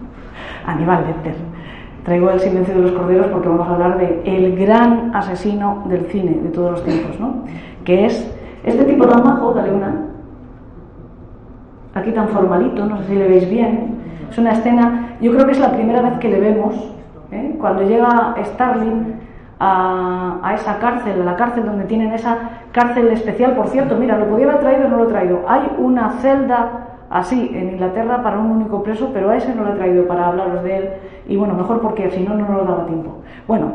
Aníbal 0.66 1.04
Lecter 1.06 1.54
traigo 2.04 2.30
el 2.30 2.38
silencio 2.38 2.74
de 2.74 2.82
los 2.82 2.92
corderos 2.92 3.26
porque 3.28 3.48
vamos 3.48 3.66
a 3.66 3.72
hablar 3.72 3.98
de 3.98 4.20
el 4.24 4.56
gran 4.56 5.14
asesino 5.14 5.84
del 5.88 6.04
cine 6.06 6.38
de 6.42 6.50
todos 6.50 6.72
los 6.72 6.84
tiempos, 6.84 7.18
¿no? 7.18 7.44
Que 7.84 8.06
es 8.06 8.34
este 8.64 8.84
tipo 8.84 9.06
tan 9.06 9.22
majo, 9.22 9.52
dale 9.52 9.72
una, 9.72 9.94
aquí 11.94 12.10
tan 12.12 12.28
formalito, 12.28 12.84
no 12.86 12.98
sé 12.98 13.04
si 13.04 13.14
le 13.14 13.28
veis 13.28 13.48
bien, 13.48 13.96
es 14.30 14.38
una 14.38 14.52
escena, 14.52 15.16
yo 15.20 15.32
creo 15.32 15.46
que 15.46 15.52
es 15.52 15.60
la 15.60 15.72
primera 15.72 16.02
vez 16.02 16.18
que 16.18 16.28
le 16.28 16.40
vemos, 16.40 16.74
¿eh? 17.30 17.56
cuando 17.60 17.82
llega 17.82 18.34
Starling 18.42 19.14
a, 19.60 20.38
a, 20.42 20.54
esa 20.54 20.78
cárcel, 20.78 21.20
a 21.20 21.24
la 21.24 21.36
cárcel 21.36 21.64
donde 21.66 21.84
tienen 21.84 22.12
esa 22.12 22.38
cárcel 22.72 23.08
especial, 23.08 23.52
por 23.52 23.68
cierto, 23.68 23.96
mira, 23.96 24.18
lo 24.18 24.28
podía 24.28 24.46
haber 24.46 24.60
traído 24.60 24.88
no 24.88 24.96
lo 24.96 25.04
he 25.04 25.12
traído, 25.12 25.40
hay 25.46 25.70
una 25.78 26.10
celda 26.20 26.84
así 27.10 27.50
en 27.54 27.70
Inglaterra 27.70 28.22
para 28.22 28.38
un 28.38 28.50
único 28.50 28.82
preso, 28.82 29.10
pero 29.12 29.30
a 29.30 29.36
ese 29.36 29.54
no 29.54 29.62
lo 29.62 29.72
he 29.72 29.76
traído 29.76 30.06
para 30.06 30.26
hablaros 30.26 30.64
de 30.64 30.76
él. 30.76 30.88
Y 31.28 31.36
bueno, 31.36 31.54
mejor 31.54 31.80
porque 31.80 32.10
si 32.10 32.24
no, 32.24 32.34
no 32.34 32.48
nos 32.48 32.66
daba 32.66 32.86
tiempo. 32.86 33.18
Bueno, 33.46 33.72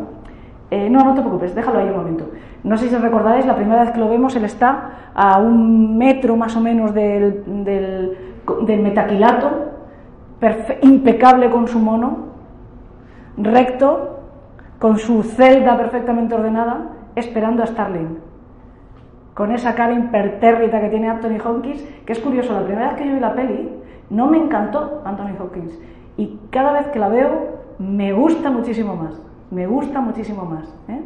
eh, 0.71 0.89
no, 0.89 1.03
no 1.03 1.13
te 1.13 1.21
preocupes, 1.21 1.55
déjalo 1.55 1.79
ahí 1.79 1.87
un 1.87 1.95
momento. 1.95 2.25
No 2.63 2.77
sé 2.77 2.89
si 2.89 2.95
recordáis, 2.95 3.45
la 3.45 3.55
primera 3.55 3.83
vez 3.83 3.91
que 3.91 3.99
lo 3.99 4.09
vemos, 4.09 4.35
él 4.35 4.45
está 4.45 5.11
a 5.13 5.39
un 5.39 5.97
metro 5.97 6.35
más 6.35 6.55
o 6.55 6.59
menos 6.59 6.93
del, 6.93 7.43
del, 7.63 8.81
metaquilato, 8.81 9.71
impecable 10.81 11.49
con 11.49 11.67
su 11.67 11.79
mono, 11.79 12.29
recto, 13.37 14.19
con 14.79 14.97
su 14.97 15.23
celda 15.23 15.77
perfectamente 15.77 16.35
ordenada, 16.35 16.89
esperando 17.15 17.63
a 17.63 17.67
Starling 17.67 18.29
con 19.39 19.53
esa 19.53 19.73
cara 19.73 19.93
impertérrita 19.93 20.81
que 20.81 20.89
tiene 20.89 21.07
Anthony 21.07 21.37
Hopkins, 21.41 21.81
que 22.05 22.11
es 22.11 22.19
curioso, 22.19 22.51
la 22.51 22.65
primera 22.65 22.89
vez 22.89 22.97
que 22.97 23.07
yo 23.07 23.13
vi 23.13 23.21
la 23.21 23.33
peli 23.33 23.69
no 24.09 24.27
me 24.27 24.37
encantó 24.37 25.01
Anthony 25.05 25.33
Hopkins 25.39 25.79
y 26.17 26.37
cada 26.49 26.73
vez 26.73 26.87
que 26.87 26.99
la 26.99 27.07
veo 27.07 27.59
me 27.77 28.11
gusta 28.11 28.51
muchísimo 28.51 28.97
más, 28.97 29.13
me 29.49 29.65
gusta 29.65 30.01
muchísimo 30.01 30.43
más. 30.43 30.65
¿eh? 30.89 31.01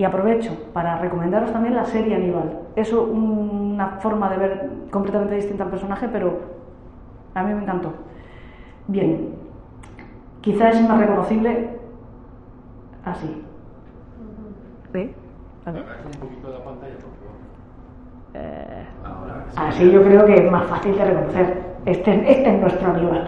Y 0.00 0.04
aprovecho 0.04 0.56
para 0.72 0.96
recomendaros 0.96 1.52
también 1.52 1.74
la 1.74 1.84
serie 1.84 2.14
Aníbal. 2.14 2.60
Es 2.74 2.90
una 2.90 3.98
forma 4.00 4.30
de 4.30 4.38
ver 4.38 4.70
completamente 4.90 5.34
distinta 5.34 5.64
al 5.64 5.70
personaje, 5.70 6.08
pero 6.10 6.38
a 7.34 7.42
mí 7.42 7.52
me 7.52 7.60
encantó. 7.60 7.92
Bien, 8.86 9.34
quizás 10.40 10.76
es 10.76 10.88
más 10.88 10.98
reconocible 10.98 11.68
así. 13.04 13.44
¿Ve? 14.90 15.14
A 15.66 15.70
ver. 15.70 15.82
Un 15.82 16.28
poquito 16.28 16.48
de 16.48 16.58
la 16.58 16.64
pantalla, 16.64 16.94
eh, 18.32 18.86
así 19.54 19.90
yo 19.90 20.02
creo 20.02 20.24
que 20.24 20.34
es 20.34 20.50
más 20.50 20.64
fácil 20.64 20.96
de 20.96 21.04
reconocer. 21.04 21.62
Este, 21.84 22.32
este 22.32 22.54
es 22.54 22.58
nuestro 22.58 22.90
animal. 22.90 23.26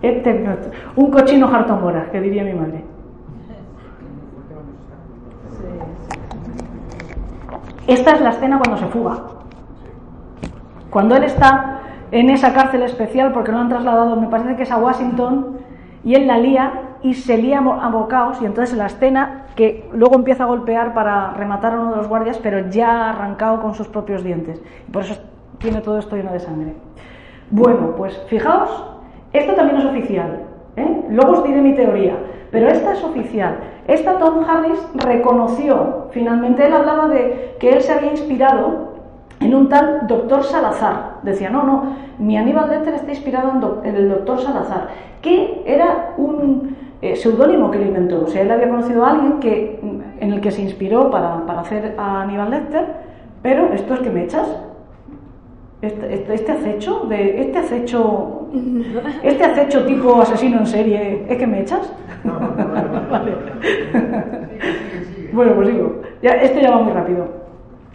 Este 0.00 0.30
es 0.30 0.40
nuestro. 0.40 0.72
Un 0.96 1.10
cochino 1.10 1.48
mora, 1.48 2.10
que 2.10 2.22
diría 2.22 2.44
mi 2.44 2.54
madre. 2.54 2.93
Esta 7.86 8.12
es 8.12 8.20
la 8.20 8.30
escena 8.30 8.58
cuando 8.58 8.78
se 8.78 8.86
fuga. 8.86 9.18
Cuando 10.90 11.16
él 11.16 11.24
está 11.24 11.80
en 12.10 12.30
esa 12.30 12.54
cárcel 12.54 12.82
especial, 12.82 13.32
porque 13.32 13.52
lo 13.52 13.58
han 13.58 13.68
trasladado, 13.68 14.16
me 14.16 14.28
parece 14.28 14.56
que 14.56 14.62
es 14.62 14.70
a 14.70 14.78
Washington, 14.78 15.58
y 16.04 16.14
él 16.14 16.26
la 16.26 16.38
lía 16.38 16.72
y 17.02 17.14
se 17.14 17.36
lía 17.36 17.58
a 17.58 17.88
bocaos, 17.88 18.40
y 18.40 18.46
entonces 18.46 18.76
la 18.76 18.86
escena 18.86 19.46
que 19.56 19.88
luego 19.92 20.14
empieza 20.14 20.44
a 20.44 20.46
golpear 20.46 20.94
para 20.94 21.32
rematar 21.32 21.74
a 21.74 21.80
uno 21.80 21.90
de 21.90 21.96
los 21.96 22.08
guardias, 22.08 22.38
pero 22.38 22.70
ya 22.70 23.10
arrancado 23.10 23.60
con 23.60 23.74
sus 23.74 23.88
propios 23.88 24.22
dientes. 24.24 24.62
Y 24.88 24.90
por 24.90 25.02
eso 25.02 25.20
tiene 25.58 25.80
todo 25.80 25.98
esto 25.98 26.16
lleno 26.16 26.32
de 26.32 26.40
sangre. 26.40 26.74
Bueno, 27.50 27.94
pues 27.96 28.16
fijaos, 28.28 28.86
esto 29.32 29.54
también 29.54 29.78
es 29.78 29.84
oficial. 29.84 30.40
¿eh? 30.76 31.02
Luego 31.10 31.32
os 31.32 31.44
diré 31.44 31.60
mi 31.60 31.74
teoría, 31.74 32.16
pero 32.54 32.68
esta 32.68 32.92
es 32.92 33.02
oficial. 33.02 33.56
Esta 33.88 34.16
Tom 34.20 34.44
Harris 34.48 34.78
reconoció, 34.94 36.06
finalmente 36.12 36.64
él 36.64 36.72
hablaba 36.72 37.08
de 37.08 37.56
que 37.58 37.70
él 37.70 37.82
se 37.82 37.92
había 37.92 38.12
inspirado 38.12 38.94
en 39.40 39.52
un 39.56 39.68
tal 39.68 40.06
doctor 40.06 40.44
Salazar. 40.44 41.16
Decía, 41.24 41.50
no, 41.50 41.64
no, 41.64 41.96
mi 42.20 42.38
Aníbal 42.38 42.70
Lecter 42.70 42.94
está 42.94 43.10
inspirado 43.10 43.50
en, 43.82 43.88
en 43.88 43.96
el 43.96 44.08
doctor 44.08 44.38
Salazar, 44.40 44.86
que 45.20 45.64
era 45.66 46.14
un 46.16 46.76
eh, 47.02 47.16
seudónimo 47.16 47.72
que 47.72 47.78
él 47.78 47.88
inventó. 47.88 48.22
O 48.22 48.28
sea, 48.28 48.42
él 48.42 48.50
había 48.52 48.68
conocido 48.68 49.04
a 49.04 49.10
alguien 49.10 49.40
que, 49.40 49.80
en 50.20 50.32
el 50.32 50.40
que 50.40 50.52
se 50.52 50.62
inspiró 50.62 51.10
para, 51.10 51.44
para 51.46 51.62
hacer 51.62 51.96
a 51.98 52.22
Aníbal 52.22 52.52
Lecter, 52.52 52.86
pero 53.42 53.72
esto 53.72 53.94
es 53.94 54.00
que 54.00 54.10
me 54.10 54.22
echas. 54.22 54.46
Este, 55.82 56.14
este, 56.14 56.34
este, 56.34 56.52
acecho, 56.52 57.00
de, 57.08 57.40
este 57.40 57.58
acecho, 57.58 58.48
este 59.24 59.44
acecho 59.44 59.84
tipo 59.84 60.20
asesino 60.22 60.60
en 60.60 60.66
serie, 60.66 61.26
¿es 61.28 61.36
que 61.36 61.46
me 61.48 61.60
echas? 61.60 61.92
Vale. 62.24 63.36
bueno, 65.32 65.54
pues 65.54 65.68
digo, 65.68 66.02
ya, 66.22 66.32
esto 66.32 66.60
ya 66.60 66.70
va 66.70 66.82
muy 66.82 66.92
rápido. 66.92 67.44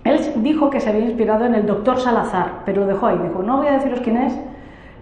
Él 0.03 0.19
dijo 0.37 0.69
que 0.69 0.79
se 0.79 0.89
había 0.89 1.05
inspirado 1.05 1.45
en 1.45 1.55
el 1.55 1.65
doctor 1.65 1.99
Salazar, 1.99 2.63
pero 2.65 2.81
lo 2.81 2.87
dejó 2.87 3.07
ahí. 3.07 3.17
Dijo, 3.17 3.43
no 3.43 3.57
voy 3.57 3.67
a 3.67 3.73
deciros 3.73 3.99
quién 4.01 4.17
es 4.17 4.39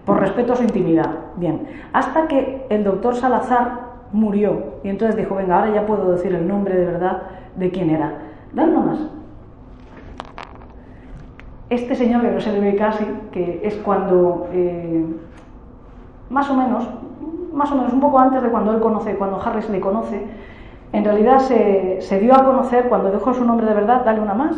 por 0.04 0.20
respeto 0.20 0.52
a 0.52 0.56
su 0.56 0.62
intimidad. 0.62 1.10
Bien, 1.36 1.66
hasta 1.92 2.26
que 2.26 2.66
el 2.68 2.84
doctor 2.84 3.14
Salazar 3.14 3.88
murió. 4.12 4.78
Y 4.82 4.88
entonces 4.88 5.16
dijo, 5.16 5.36
venga, 5.36 5.58
ahora 5.58 5.74
ya 5.74 5.86
puedo 5.86 6.12
decir 6.12 6.34
el 6.34 6.48
nombre 6.48 6.74
de 6.74 6.84
verdad 6.86 7.22
de 7.56 7.70
quién 7.70 7.90
era. 7.90 8.12
Dan 8.52 8.74
más 8.74 8.98
este 11.70 11.94
señor 11.94 12.22
que 12.22 12.30
no 12.30 12.40
se 12.40 12.52
le 12.52 12.60
ve 12.60 12.76
casi, 12.76 13.04
que 13.30 13.60
es 13.62 13.74
cuando, 13.76 14.48
eh, 14.52 15.04
más 16.30 16.48
o 16.50 16.54
menos, 16.54 16.88
más 17.52 17.70
o 17.72 17.76
menos 17.76 17.92
un 17.92 18.00
poco 18.00 18.18
antes 18.18 18.42
de 18.42 18.48
cuando 18.48 18.72
él 18.72 18.80
conoce, 18.80 19.16
cuando 19.16 19.40
Harris 19.40 19.68
le 19.70 19.80
conoce, 19.80 20.26
en 20.92 21.04
realidad 21.04 21.38
se, 21.40 22.18
dio 22.20 22.34
a 22.34 22.44
conocer 22.44 22.88
cuando 22.88 23.10
dejó 23.10 23.34
su 23.34 23.44
nombre 23.44 23.66
de 23.66 23.74
verdad, 23.74 24.04
dale 24.04 24.20
una 24.20 24.34
más, 24.34 24.56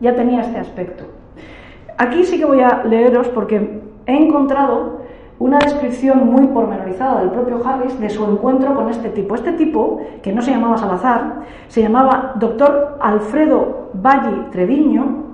ya 0.00 0.14
tenía 0.14 0.42
este 0.42 0.58
aspecto. 0.58 1.04
Aquí 1.96 2.24
sí 2.24 2.38
que 2.38 2.44
voy 2.44 2.60
a 2.60 2.84
leeros 2.84 3.28
porque 3.28 3.82
he 4.06 4.16
encontrado 4.16 5.00
una 5.38 5.58
descripción 5.58 6.30
muy 6.30 6.48
pormenorizada 6.48 7.20
del 7.20 7.30
propio 7.30 7.62
Harris 7.64 7.98
de 7.98 8.10
su 8.10 8.24
encuentro 8.24 8.74
con 8.74 8.90
este 8.90 9.08
tipo. 9.08 9.34
Este 9.34 9.52
tipo, 9.52 10.00
que 10.22 10.32
no 10.32 10.42
se 10.42 10.50
llamaba 10.50 10.76
Salazar, 10.76 11.40
se 11.68 11.82
llamaba 11.82 12.32
doctor 12.36 12.98
Alfredo 13.00 13.90
Valli 13.94 14.48
Treviño, 14.50 15.24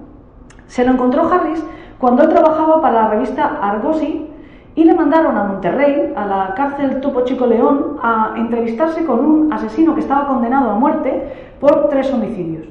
se 0.67 0.85
lo 0.85 0.93
encontró 0.93 1.29
Harris 1.29 1.65
cuando 1.99 2.23
él 2.23 2.29
trabajaba 2.29 2.81
para 2.81 3.03
la 3.03 3.09
revista 3.09 3.59
Argosy 3.61 4.31
y 4.77 4.85
le 4.85 4.95
mandaron 4.95 5.37
a 5.37 5.45
Monterrey, 5.45 6.13
a 6.15 6.27
la 6.27 6.55
cárcel 6.55 7.01
Topo 7.01 7.23
Chico 7.23 7.47
León, 7.47 7.97
a 8.03 8.35
entrevistarse 8.37 9.07
con 9.07 9.25
un 9.25 9.53
asesino 9.53 9.95
que 9.95 10.01
estaba 10.01 10.29
condenado 10.29 10.71
a 10.71 10.75
muerte 10.75 11.33
por 11.59 11.89
tres 11.89 12.13
homicidios. 12.13 12.67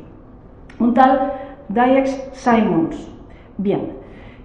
Un 0.79 0.93
tal 0.93 1.33
Dayex 1.67 2.29
Simons. 2.33 3.11
Bien, 3.57 3.93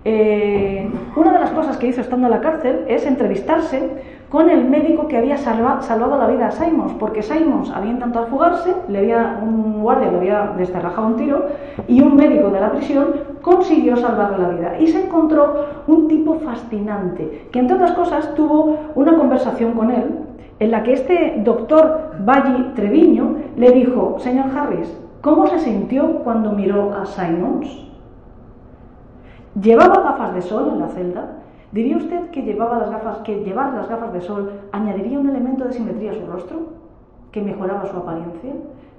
eh, 0.07 0.91
una 1.15 1.33
de 1.35 1.39
las 1.39 1.51
cosas 1.51 1.77
que 1.77 1.89
hizo 1.89 2.01
estando 2.01 2.29
en 2.29 2.33
la 2.33 2.41
cárcel 2.41 2.85
es 2.89 3.05
entrevistarse 3.05 3.91
con 4.31 4.49
el 4.49 4.69
médico 4.71 5.09
que 5.09 5.19
había 5.19 5.37
salvado 5.37 6.17
la 6.17 6.29
vida 6.29 6.47
a 6.47 6.51
Simons, 6.53 6.93
porque 7.01 7.21
Simons 7.21 7.69
había 7.75 7.91
intentado 7.91 8.27
fugarse, 8.27 8.75
le 8.89 8.99
había, 9.01 9.41
un 9.43 9.83
guardia 9.83 10.13
le 10.13 10.19
había 10.19 10.55
desterrajado 10.57 11.09
un 11.09 11.17
tiro 11.17 11.47
y 11.89 12.01
un 12.01 12.15
médico 12.15 12.49
de 12.51 12.61
la 12.61 12.71
prisión 12.71 13.09
consiguió 13.43 13.97
salvarle 13.97 14.39
la 14.39 14.49
vida. 14.51 14.79
Y 14.79 14.87
se 14.87 15.05
encontró 15.05 15.67
un 15.89 16.07
tipo 16.07 16.37
fascinante, 16.37 17.49
que 17.51 17.59
entre 17.59 17.75
otras 17.75 17.93
cosas 17.93 18.33
tuvo 18.37 18.79
una 18.95 19.17
conversación 19.17 19.73
con 19.73 19.91
él 19.91 20.21
en 20.61 20.71
la 20.71 20.85
que 20.85 20.93
este 20.93 21.43
doctor 21.45 22.13
Valli 22.25 22.73
Treviño 22.75 23.35
le 23.57 23.73
dijo, 23.73 24.17
señor 24.21 24.47
Harris, 24.57 24.97
¿cómo 25.23 25.49
se 25.49 25.59
sintió 25.59 26.21
cuando 26.23 26.53
miró 26.53 26.95
a 26.95 27.05
Simons? 27.05 27.87
¿Llevaba 29.61 30.03
gafas 30.03 30.35
de 30.35 30.43
sol 30.43 30.71
en 30.73 30.79
la 30.79 30.89
celda? 30.89 31.40
¿Diría 31.73 31.97
usted 31.97 32.31
que, 32.31 32.43
llevaba 32.43 32.79
las 32.79 32.91
gafas, 32.91 33.19
que 33.19 33.45
llevar 33.45 33.75
las 33.75 33.89
gafas 33.89 34.13
de 34.13 34.21
sol 34.21 34.51
añadiría 34.73 35.21
un 35.21 35.29
elemento 35.29 35.65
de 35.65 35.73
simetría 35.73 36.11
a 36.11 36.15
su 36.15 36.27
rostro? 36.27 36.59
¿Que 37.31 37.41
mejoraba 37.41 37.87
su 37.87 37.97
apariencia? 37.97 38.53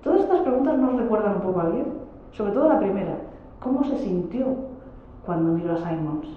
Todas 0.04 0.22
estas 0.22 0.40
preguntas 0.42 0.78
nos 0.78 0.96
recuerdan 0.96 1.36
un 1.36 1.42
poco 1.42 1.60
a 1.60 1.64
alguien. 1.64 1.86
Sobre 2.32 2.54
todo 2.54 2.70
la 2.70 2.80
primera. 2.80 3.16
¿Cómo 3.60 3.84
se 3.84 3.98
sintió 3.98 4.46
cuando 5.26 5.52
miró 5.52 5.74
a 5.74 5.78
Simons? 5.78 6.28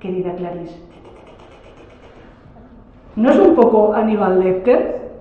Querida 0.00 0.34
Clarice. 0.34 0.76
¿No 3.16 3.30
es 3.30 3.38
un 3.38 3.54
poco 3.54 3.94
Aníbal 3.94 4.40
Lecter? 4.40 5.12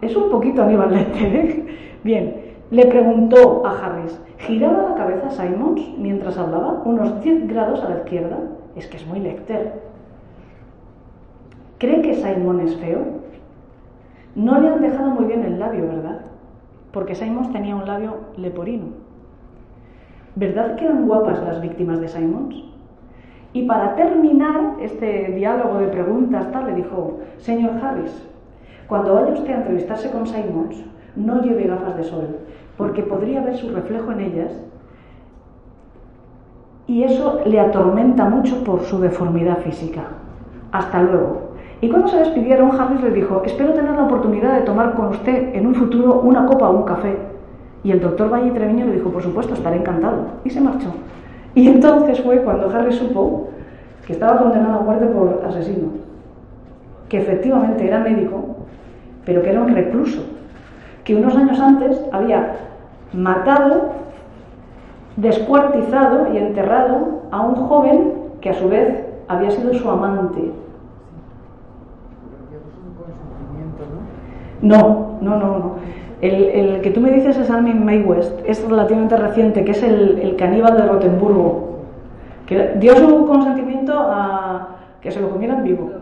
Es 0.00 0.14
un 0.14 0.30
poquito 0.30 0.62
Aníbal 0.62 0.94
Lecter, 0.94 1.34
¿eh? 1.34 1.66
Bien, 2.04 2.54
le 2.70 2.86
preguntó 2.86 3.66
a 3.66 3.72
Harris, 3.78 4.18
¿giraba 4.38 4.90
la 4.90 4.94
cabeza 4.94 5.30
Simons 5.30 5.82
mientras 5.98 6.38
hablaba? 6.38 6.82
Unos 6.84 7.20
10 7.22 7.48
grados 7.48 7.82
a 7.82 7.88
la 7.90 7.96
izquierda. 7.98 8.38
Es 8.80 8.86
que 8.86 8.96
es 8.96 9.06
muy 9.06 9.20
Lecter. 9.20 9.74
¿Cree 11.76 12.00
que 12.00 12.14
Simon 12.14 12.60
es 12.60 12.74
feo? 12.76 13.00
No 14.34 14.58
le 14.58 14.68
han 14.68 14.80
dejado 14.80 15.10
muy 15.10 15.26
bien 15.26 15.44
el 15.44 15.58
labio, 15.58 15.86
¿verdad? 15.86 16.22
Porque 16.90 17.14
Simons 17.14 17.52
tenía 17.52 17.76
un 17.76 17.84
labio 17.84 18.20
leporino. 18.38 18.86
¿Verdad 20.34 20.76
que 20.76 20.86
eran 20.86 21.06
guapas 21.06 21.42
las 21.42 21.60
víctimas 21.60 22.00
de 22.00 22.08
Simons? 22.08 22.64
Y 23.52 23.66
para 23.66 23.96
terminar 23.96 24.76
este 24.80 25.30
diálogo 25.34 25.76
de 25.76 25.88
preguntas, 25.88 26.50
tal, 26.50 26.68
le 26.68 26.76
dijo, 26.76 27.18
señor 27.36 27.72
Harris, 27.84 28.26
cuando 28.88 29.12
vaya 29.12 29.34
usted 29.34 29.52
a 29.52 29.58
entrevistarse 29.58 30.10
con 30.10 30.26
Simons, 30.26 30.82
no 31.16 31.42
lleve 31.42 31.66
gafas 31.66 31.98
de 31.98 32.04
sol, 32.04 32.38
porque 32.78 33.02
podría 33.02 33.42
ver 33.42 33.56
su 33.56 33.68
reflejo 33.74 34.10
en 34.12 34.20
ellas 34.20 34.52
y 36.90 37.04
eso 37.04 37.40
le 37.46 37.60
atormenta 37.60 38.24
mucho 38.24 38.64
por 38.64 38.82
su 38.82 38.98
deformidad 38.98 39.58
física. 39.58 40.02
Hasta 40.72 41.00
luego. 41.00 41.52
Y 41.80 41.88
cuando 41.88 42.08
se 42.08 42.18
despidieron, 42.18 42.72
Harris 42.72 43.00
le 43.00 43.12
dijo, 43.12 43.42
espero 43.46 43.74
tener 43.74 43.92
la 43.92 44.06
oportunidad 44.06 44.54
de 44.54 44.62
tomar 44.62 44.94
con 44.94 45.06
usted 45.06 45.54
en 45.54 45.68
un 45.68 45.76
futuro 45.76 46.20
una 46.24 46.46
copa 46.46 46.68
o 46.68 46.78
un 46.78 46.82
café. 46.82 47.16
Y 47.84 47.92
el 47.92 48.00
doctor 48.00 48.32
Valle 48.32 48.50
Treviño 48.50 48.86
le 48.86 48.94
dijo, 48.94 49.08
por 49.08 49.22
supuesto, 49.22 49.54
estaré 49.54 49.76
encantado. 49.76 50.16
Y 50.44 50.50
se 50.50 50.60
marchó. 50.60 50.88
Y 51.54 51.68
entonces 51.68 52.20
fue 52.22 52.42
cuando 52.42 52.68
Harris 52.68 52.96
supo 52.96 53.50
que 54.04 54.14
estaba 54.14 54.40
condenado 54.40 54.80
a 54.80 54.82
muerte 54.82 55.06
por 55.06 55.44
asesino, 55.46 55.90
que 57.08 57.18
efectivamente 57.18 57.86
era 57.86 58.00
médico, 58.00 58.56
pero 59.24 59.42
que 59.42 59.50
era 59.50 59.60
un 59.60 59.68
recluso, 59.68 60.22
que 61.04 61.14
unos 61.14 61.36
años 61.36 61.60
antes 61.60 62.00
había 62.10 62.56
matado, 63.12 63.92
descuartizado 65.16 66.32
y 66.32 66.38
enterrado 66.38 67.22
a 67.30 67.40
un 67.40 67.54
joven 67.54 68.12
que 68.40 68.50
a 68.50 68.54
su 68.54 68.68
vez 68.68 69.04
había 69.28 69.50
sido 69.50 69.72
su 69.74 69.88
amante. 69.90 70.52
No, 74.62 75.18
no, 75.20 75.36
no, 75.36 75.58
no. 75.58 75.74
El, 76.20 76.82
que 76.82 76.90
tú 76.90 77.00
me 77.00 77.10
dices 77.10 77.38
es 77.38 77.50
Armin 77.50 77.84
May 77.84 78.02
West, 78.02 78.40
es 78.46 78.62
relativamente 78.68 79.16
reciente, 79.16 79.64
que 79.64 79.70
es 79.70 79.82
el, 79.82 80.36
caníbal 80.36 80.76
de 80.76 80.86
Rotenburgo, 80.86 81.78
que 82.46 82.74
dio 82.78 82.94
su 82.96 83.26
consentimiento 83.26 83.94
a 83.98 84.76
que 85.00 85.10
se 85.10 85.20
lo 85.20 85.30
comieran 85.30 85.64
vivo. 85.64 85.99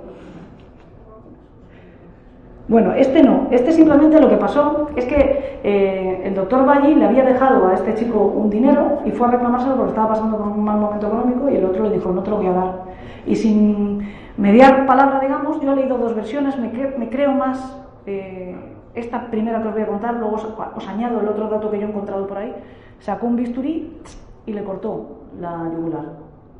Bueno, 2.68 2.92
este 2.92 3.22
no, 3.22 3.48
este 3.50 3.72
simplemente 3.72 4.20
lo 4.20 4.28
que 4.28 4.36
pasó 4.36 4.90
es 4.94 5.06
que 5.06 5.58
eh, 5.64 6.20
el 6.24 6.34
doctor 6.34 6.68
Valli 6.68 6.94
le 6.94 7.06
había 7.06 7.24
dejado 7.24 7.66
a 7.66 7.72
este 7.72 7.94
chico 7.94 8.20
un 8.20 8.50
dinero 8.50 8.98
y 9.06 9.10
fue 9.10 9.26
a 9.26 9.30
reclamárselo 9.30 9.74
porque 9.74 9.92
estaba 9.92 10.08
pasando 10.08 10.36
por 10.36 10.48
un 10.48 10.62
mal 10.62 10.78
momento 10.78 11.06
económico 11.06 11.48
y 11.48 11.56
el 11.56 11.64
otro 11.64 11.84
le 11.84 11.94
dijo, 11.94 12.12
no 12.12 12.22
te 12.22 12.28
lo 12.28 12.36
voy 12.36 12.46
a 12.48 12.52
dar. 12.52 12.82
Y 13.26 13.36
sin 13.36 14.06
mediar 14.36 14.84
palabra, 14.84 15.18
digamos, 15.18 15.58
yo 15.62 15.72
he 15.72 15.76
leído 15.76 15.96
dos 15.96 16.14
versiones, 16.14 16.58
me, 16.58 17.08
creo 17.08 17.32
más 17.32 17.74
eh, 18.04 18.54
esta 18.94 19.30
primera 19.30 19.62
que 19.62 19.68
os 19.68 19.74
voy 19.74 19.82
a 19.84 19.86
contar, 19.86 20.14
luego 20.16 20.34
os, 20.34 20.88
añado 20.88 21.20
el 21.20 21.28
otro 21.28 21.48
dato 21.48 21.70
que 21.70 21.78
yo 21.78 21.86
he 21.86 21.88
encontrado 21.88 22.26
por 22.26 22.36
ahí. 22.36 22.54
Sacó 23.00 23.28
un 23.28 23.36
bisturí 23.36 23.96
y 24.44 24.52
le 24.52 24.62
cortó 24.62 25.22
la 25.40 25.70
yugular. 25.72 26.04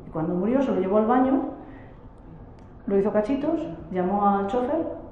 Y 0.07 0.09
cuando 0.09 0.33
murió 0.33 0.63
se 0.63 0.71
lo 0.71 0.81
llevó 0.81 0.97
al 0.97 1.05
baño, 1.05 1.41
lo 2.87 2.97
hizo 2.97 3.11
cachitos, 3.11 3.61
llamó 3.91 4.27
al 4.27 4.47
chofer 4.47 5.08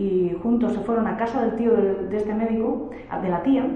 y 0.00 0.34
juntos 0.42 0.72
se 0.72 0.80
fueron 0.80 1.06
a 1.06 1.18
casa 1.18 1.42
del 1.42 1.56
tío 1.56 1.72
de, 1.72 2.16
este 2.16 2.32
médico, 2.32 2.88
de 3.22 3.28
la 3.28 3.42
tía, 3.42 3.66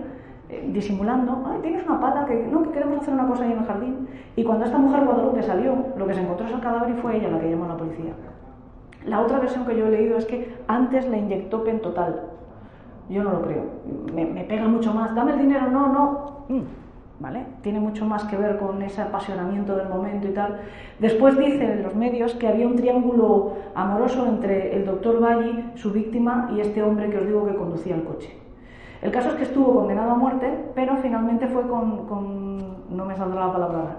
eh, 0.49 0.71
disimulando, 0.73 1.45
ay, 1.47 1.59
tienes 1.61 1.87
una 1.87 2.01
pata, 2.01 2.25
que 2.25 2.47
no, 2.51 2.63
que 2.63 2.71
queremos 2.71 3.01
hacer 3.01 3.13
una 3.13 3.29
cosa 3.29 3.45
ahí 3.45 3.53
en 3.53 3.59
el 3.59 3.65
jardín. 3.67 4.09
Y 4.35 4.43
cuando 4.43 4.65
esta 4.65 4.79
mujer 4.79 5.05
Guadalupe 5.05 5.43
salió, 5.43 5.77
lo 5.99 6.07
que 6.07 6.15
se 6.15 6.23
encontró 6.23 6.47
es 6.47 6.55
el 6.55 6.61
cadáver 6.61 6.95
y 6.97 7.01
fue 7.01 7.19
ella 7.19 7.29
la 7.29 7.41
que 7.41 7.51
llamó 7.51 7.67
a 7.67 7.69
la 7.69 7.77
policía. 7.77 8.15
La 9.05 9.21
otra 9.21 9.39
versión 9.39 9.67
que 9.67 9.77
yo 9.77 9.87
he 9.87 9.91
leído 9.91 10.17
es 10.17 10.25
que 10.25 10.57
antes 10.67 11.07
le 11.07 11.19
inyectó 11.19 11.63
pentotal. 11.63 12.23
Yo 13.11 13.23
no 13.23 13.33
lo 13.33 13.43
creo. 13.43 13.65
Me, 14.15 14.25
me 14.25 14.45
pega 14.45 14.67
mucho 14.67 14.95
más. 14.95 15.15
Dame 15.15 15.33
el 15.33 15.41
dinero, 15.41 15.71
no, 15.71 15.93
no. 15.93 16.47
Mm. 16.49 16.63
¿Vale? 17.25 17.47
Tiene 17.63 17.81
mucho 17.81 18.05
más 18.05 18.25
que 18.25 18.37
ver 18.37 18.59
con 18.59 18.83
ese 18.83 19.01
apasionamiento 19.01 19.75
del 19.77 19.89
momento 19.89 20.29
y 20.29 20.33
tal. 20.33 20.61
Después 20.99 21.39
dicen 21.39 21.83
los 21.83 21.95
medios 21.95 22.35
que 22.35 22.47
había 22.47 22.67
un 22.67 22.77
triángulo 22.77 23.55
amoroso 23.75 24.27
entre 24.27 24.77
el 24.77 24.85
doctor 24.85 25.23
Valli, 25.23 25.71
su 25.75 25.91
víctima, 25.91 26.51
y 26.55 26.61
este 26.61 26.83
hombre 26.83 27.09
que 27.09 27.17
os 27.17 27.27
digo 27.27 27.47
que 27.47 27.55
conducía 27.55 27.95
el 27.95 28.05
coche. 28.05 28.31
El 29.01 29.11
caso 29.11 29.31
es 29.31 29.35
que 29.37 29.45
estuvo 29.45 29.75
condenado 29.75 30.11
a 30.11 30.17
muerte, 30.17 30.53
pero 30.75 30.99
finalmente 30.99 31.47
fue 31.47 31.63
con, 31.67 32.95
no 32.95 33.07
me 33.07 33.17
saldrá 33.17 33.47
la 33.47 33.53
palabra, 33.55 33.97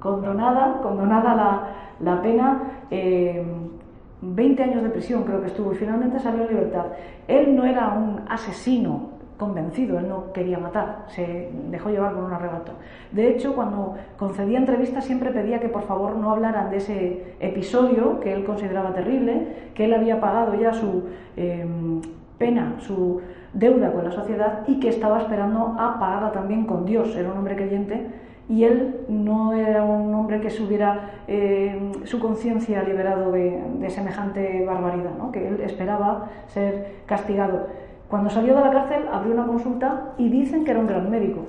condonada, 0.00 0.80
condonada 0.82 1.68
la, 2.00 2.20
pena, 2.20 2.62
20 2.90 2.90
eh, 2.90 4.64
años 4.64 4.82
de 4.82 4.90
prisión 4.90 5.22
creo 5.22 5.40
que 5.40 5.46
estuvo, 5.46 5.72
y 5.72 5.76
finalmente 5.76 6.18
salió 6.18 6.42
en 6.42 6.48
libertad. 6.48 6.86
Él 7.28 7.54
no 7.54 7.64
era 7.64 7.90
un 7.90 8.22
asesino 8.28 9.15
convencido, 9.36 9.98
él 9.98 10.08
no 10.08 10.32
quería 10.32 10.58
matar, 10.58 11.04
se 11.08 11.50
dejó 11.70 11.90
llevar 11.90 12.14
por 12.14 12.24
un 12.24 12.32
arrebato. 12.32 12.72
De 13.12 13.28
hecho, 13.28 13.54
cuando 13.54 13.94
concedía 14.18 14.58
entrevistas 14.58 15.04
siempre 15.04 15.30
pedía 15.30 15.60
que 15.60 15.68
por 15.68 15.82
favor 15.82 16.16
no 16.16 16.32
hablaran 16.32 16.70
de 16.70 16.78
ese 16.78 17.36
episodio 17.40 18.20
que 18.20 18.32
él 18.32 18.44
consideraba 18.44 18.94
terrible, 18.94 19.70
que 19.74 19.84
él 19.84 19.94
había 19.94 20.20
pagado 20.20 20.54
ya 20.54 20.72
su 20.72 21.04
em, 21.36 22.00
pena, 22.38 22.76
su 22.78 23.20
deuda 23.52 23.92
con 23.92 24.04
la 24.04 24.12
sociedad 24.12 24.62
y 24.66 24.80
que 24.80 24.88
estaba 24.88 25.20
esperando 25.20 25.76
a 25.78 25.98
pagarla 25.98 26.32
también 26.32 26.64
con 26.64 26.84
Dios. 26.84 27.14
Era 27.16 27.30
un 27.30 27.38
hombre 27.38 27.56
creyente 27.56 28.06
y 28.48 28.64
él 28.64 29.00
no 29.08 29.52
era 29.52 29.82
un 29.82 30.14
hombre 30.14 30.40
que 30.40 30.50
se 30.50 30.62
hubiera 30.62 31.22
em, 31.26 32.04
su 32.04 32.20
conciencia 32.20 32.82
liberado 32.82 33.32
de, 33.32 33.90
semejante 33.90 34.64
barbaridad, 34.64 35.12
¿no? 35.18 35.32
que 35.32 35.48
él 35.48 35.60
esperaba 35.60 36.28
ser 36.48 37.02
castigado. 37.06 37.68
Cuando 38.08 38.30
salió 38.30 38.54
de 38.54 38.60
la 38.60 38.70
cárcel 38.70 39.06
abrió 39.12 39.34
una 39.34 39.46
consulta 39.46 40.12
y 40.16 40.28
dicen 40.28 40.64
que 40.64 40.70
era 40.70 40.80
un 40.80 40.86
gran 40.86 41.10
médico. 41.10 41.46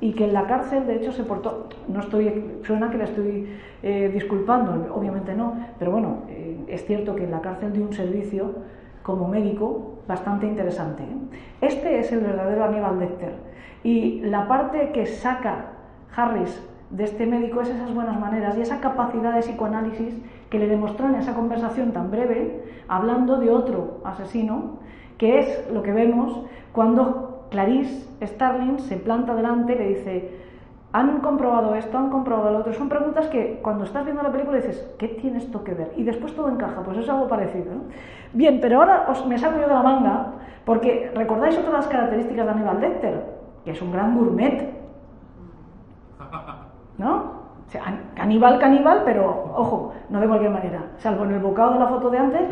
y 0.00 0.12
que 0.12 0.24
en 0.24 0.34
la 0.34 0.46
cárcel 0.46 0.86
de 0.86 0.96
hecho 0.96 1.12
se 1.12 1.22
portó, 1.22 1.68
no 1.88 2.00
estoy, 2.00 2.58
suena 2.64 2.90
que 2.90 2.98
le 2.98 3.04
estoy 3.04 3.56
eh, 3.82 4.10
disculpando, 4.12 4.92
obviamente 4.94 5.34
no, 5.34 5.54
pero 5.78 5.92
bueno, 5.92 6.24
eh, 6.28 6.62
es 6.68 6.84
cierto 6.84 7.14
que 7.14 7.24
en 7.24 7.30
la 7.30 7.40
cárcel 7.40 7.72
dio 7.72 7.84
un 7.84 7.92
servicio 7.94 8.52
como 9.02 9.28
médico 9.28 10.00
bastante 10.06 10.46
interesante. 10.46 11.04
¿eh? 11.04 11.38
Este 11.62 12.00
es 12.00 12.12
el 12.12 12.20
verdadero 12.20 12.64
Aníbal 12.64 12.98
Lecter 12.98 13.34
y 13.82 14.20
la 14.20 14.46
parte 14.46 14.90
que 14.92 15.06
saca 15.06 15.72
Harris 16.14 16.62
de 16.90 17.04
este 17.04 17.26
médico 17.26 17.60
es 17.60 17.68
esas 17.68 17.94
buenas 17.94 18.18
maneras 18.20 18.58
y 18.58 18.60
esa 18.60 18.80
capacidad 18.80 19.32
de 19.32 19.40
psicoanálisis 19.40 20.14
que 20.50 20.58
le 20.58 20.66
demostró 20.66 21.08
en 21.08 21.16
esa 21.16 21.34
conversación 21.34 21.92
tan 21.92 22.10
breve, 22.10 22.62
hablando 22.88 23.38
de 23.38 23.50
otro 23.50 24.00
asesino, 24.04 24.78
que 25.18 25.38
es 25.38 25.70
lo 25.72 25.82
que 25.82 25.92
vemos 25.92 26.40
cuando 26.72 27.46
Clarice 27.50 28.08
Starling 28.22 28.78
se 28.80 28.96
planta 28.96 29.34
delante 29.34 29.74
y 29.74 29.78
le 29.78 29.88
dice, 29.88 30.44
han 30.92 31.20
comprobado 31.20 31.74
esto, 31.74 31.98
han 31.98 32.10
comprobado 32.10 32.52
lo 32.52 32.58
otro. 32.58 32.72
Son 32.72 32.88
preguntas 32.88 33.26
que 33.26 33.58
cuando 33.62 33.84
estás 33.84 34.04
viendo 34.04 34.22
la 34.22 34.30
película 34.30 34.58
dices, 34.58 34.88
¿qué 34.96 35.08
tiene 35.08 35.38
esto 35.38 35.64
que 35.64 35.74
ver? 35.74 35.92
Y 35.96 36.04
después 36.04 36.34
todo 36.34 36.48
encaja, 36.48 36.82
pues 36.82 36.98
es 36.98 37.08
algo 37.08 37.26
parecido. 37.26 37.72
Bien, 38.32 38.60
pero 38.60 38.78
ahora 38.78 39.06
os, 39.08 39.26
me 39.26 39.36
salgo 39.36 39.60
yo 39.60 39.68
de 39.68 39.74
la 39.74 39.82
manga, 39.82 40.26
porque 40.64 41.10
recordáis 41.14 41.58
otras 41.58 41.88
características 41.88 42.46
de 42.46 42.52
Aníbal 42.52 42.80
Lecter, 42.80 43.24
que 43.64 43.72
es 43.72 43.82
un 43.82 43.92
gran 43.92 44.16
gourmet. 44.16 44.72
¿No? 46.98 47.16
O 47.66 47.70
sea, 47.70 47.82
caníbal, 48.14 48.58
caníbal, 48.60 49.02
pero 49.04 49.52
ojo, 49.56 49.94
no 50.10 50.20
de 50.20 50.28
cualquier 50.28 50.52
manera. 50.52 50.92
Salvo 50.98 51.24
en 51.24 51.32
el 51.32 51.40
bocado 51.40 51.72
de 51.72 51.78
la 51.80 51.86
foto 51.88 52.10
de 52.10 52.18
antes, 52.18 52.42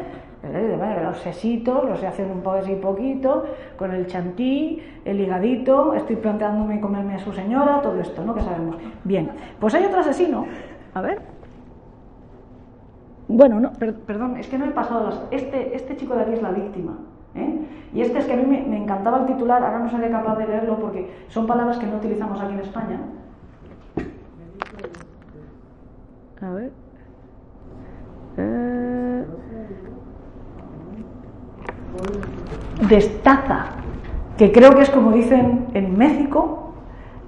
los 0.43 1.19
sesitos 1.19 1.85
los 1.85 2.03
hacen 2.03 2.31
un 2.31 2.41
poco 2.41 2.57
así 2.57 2.75
poquito, 2.75 3.45
con 3.77 3.93
el 3.93 4.07
chantí, 4.07 4.83
el 5.05 5.21
higadito, 5.21 5.95
estoy 5.95 6.17
planteándome 6.17 6.81
comerme 6.81 7.15
a 7.15 7.19
su 7.19 7.33
señora, 7.33 7.81
todo 7.81 8.01
esto, 8.01 8.25
¿no? 8.25 8.35
Que 8.35 8.43
sabemos. 8.43 8.77
Bien, 9.05 9.31
pues 9.61 9.75
hay 9.75 9.85
otro 9.85 10.01
asesino, 10.01 10.47
a 10.95 11.01
ver. 11.01 11.21
Bueno, 13.29 13.61
no, 13.61 13.73
perdón, 13.73 14.37
es 14.37 14.49
que 14.49 14.59
no 14.59 14.67
he 14.67 14.71
pasado 14.71 15.07
las... 15.07 15.23
Este, 15.31 15.77
este 15.77 15.97
chico 15.97 16.15
de 16.15 16.23
aquí 16.23 16.33
es 16.33 16.43
la 16.43 16.51
víctima. 16.51 16.99
¿eh? 17.35 17.61
Y 17.95 18.01
este 18.03 18.19
es 18.19 18.25
que 18.27 18.33
a 18.33 18.37
mí 18.37 18.45
me, 18.45 18.63
me, 18.63 18.83
encantaba 18.83 19.21
el 19.21 19.27
titular, 19.27 19.63
ahora 19.63 19.79
no 19.79 19.89
seré 19.89 20.11
capaz 20.11 20.37
de 20.37 20.49
leerlo 20.49 20.79
porque 20.79 21.09
son 21.29 21.47
palabras 21.47 21.79
que 21.79 21.87
no 21.87 21.97
utilizamos 21.97 22.41
aquí 22.41 22.53
en 22.53 22.61
España. 22.61 23.01
A 26.41 26.51
ver. 26.51 26.73
Eh 28.37 29.25
destaza, 32.89 33.67
que 34.37 34.53
creo 34.53 34.75
que 34.75 34.83
es 34.83 34.91
como 34.91 35.13
dicen 35.13 35.67
en 35.75 35.97
México, 35.97 36.73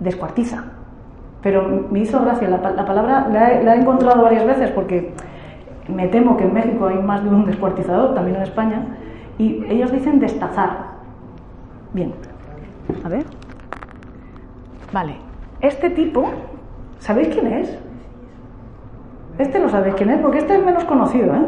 descuartiza. 0.01 0.65
Pero 1.43 1.87
me 1.91 2.01
hizo 2.01 2.21
gracia, 2.21 2.49
la, 2.49 2.61
palabra 2.61 3.29
la 3.31 3.75
he, 3.75 3.79
encontrado 3.79 4.23
varias 4.23 4.47
veces 4.47 4.71
porque 4.71 5.13
me 5.89 6.09
temo 6.09 6.37
que 6.37 6.45
en 6.45 6.55
México 6.55 6.87
hay 6.87 6.99
más 6.99 7.23
de 7.23 7.31
un 7.31 7.45
descuartizador, 7.45 8.15
también 8.15 8.37
en 8.37 8.43
España, 8.43 8.87
y 9.39 9.65
ellos 9.69 9.93
dicen 9.93 10.21
destazar. 10.21 10.95
Bien, 11.93 12.15
a 13.05 13.09
ver. 13.09 13.25
Vale, 14.93 15.17
este 15.61 15.91
tipo, 15.91 16.25
¿sabéis 16.99 17.29
quién 17.29 17.47
es? 17.49 17.79
Este 19.39 19.59
lo 19.59 19.69
sabéis 19.69 19.97
quién 19.97 20.11
es, 20.11 20.21
porque 20.21 20.39
este 20.39 20.55
es 20.57 20.65
menos 20.65 20.85
conocido, 20.85 21.35
¿eh? 21.35 21.43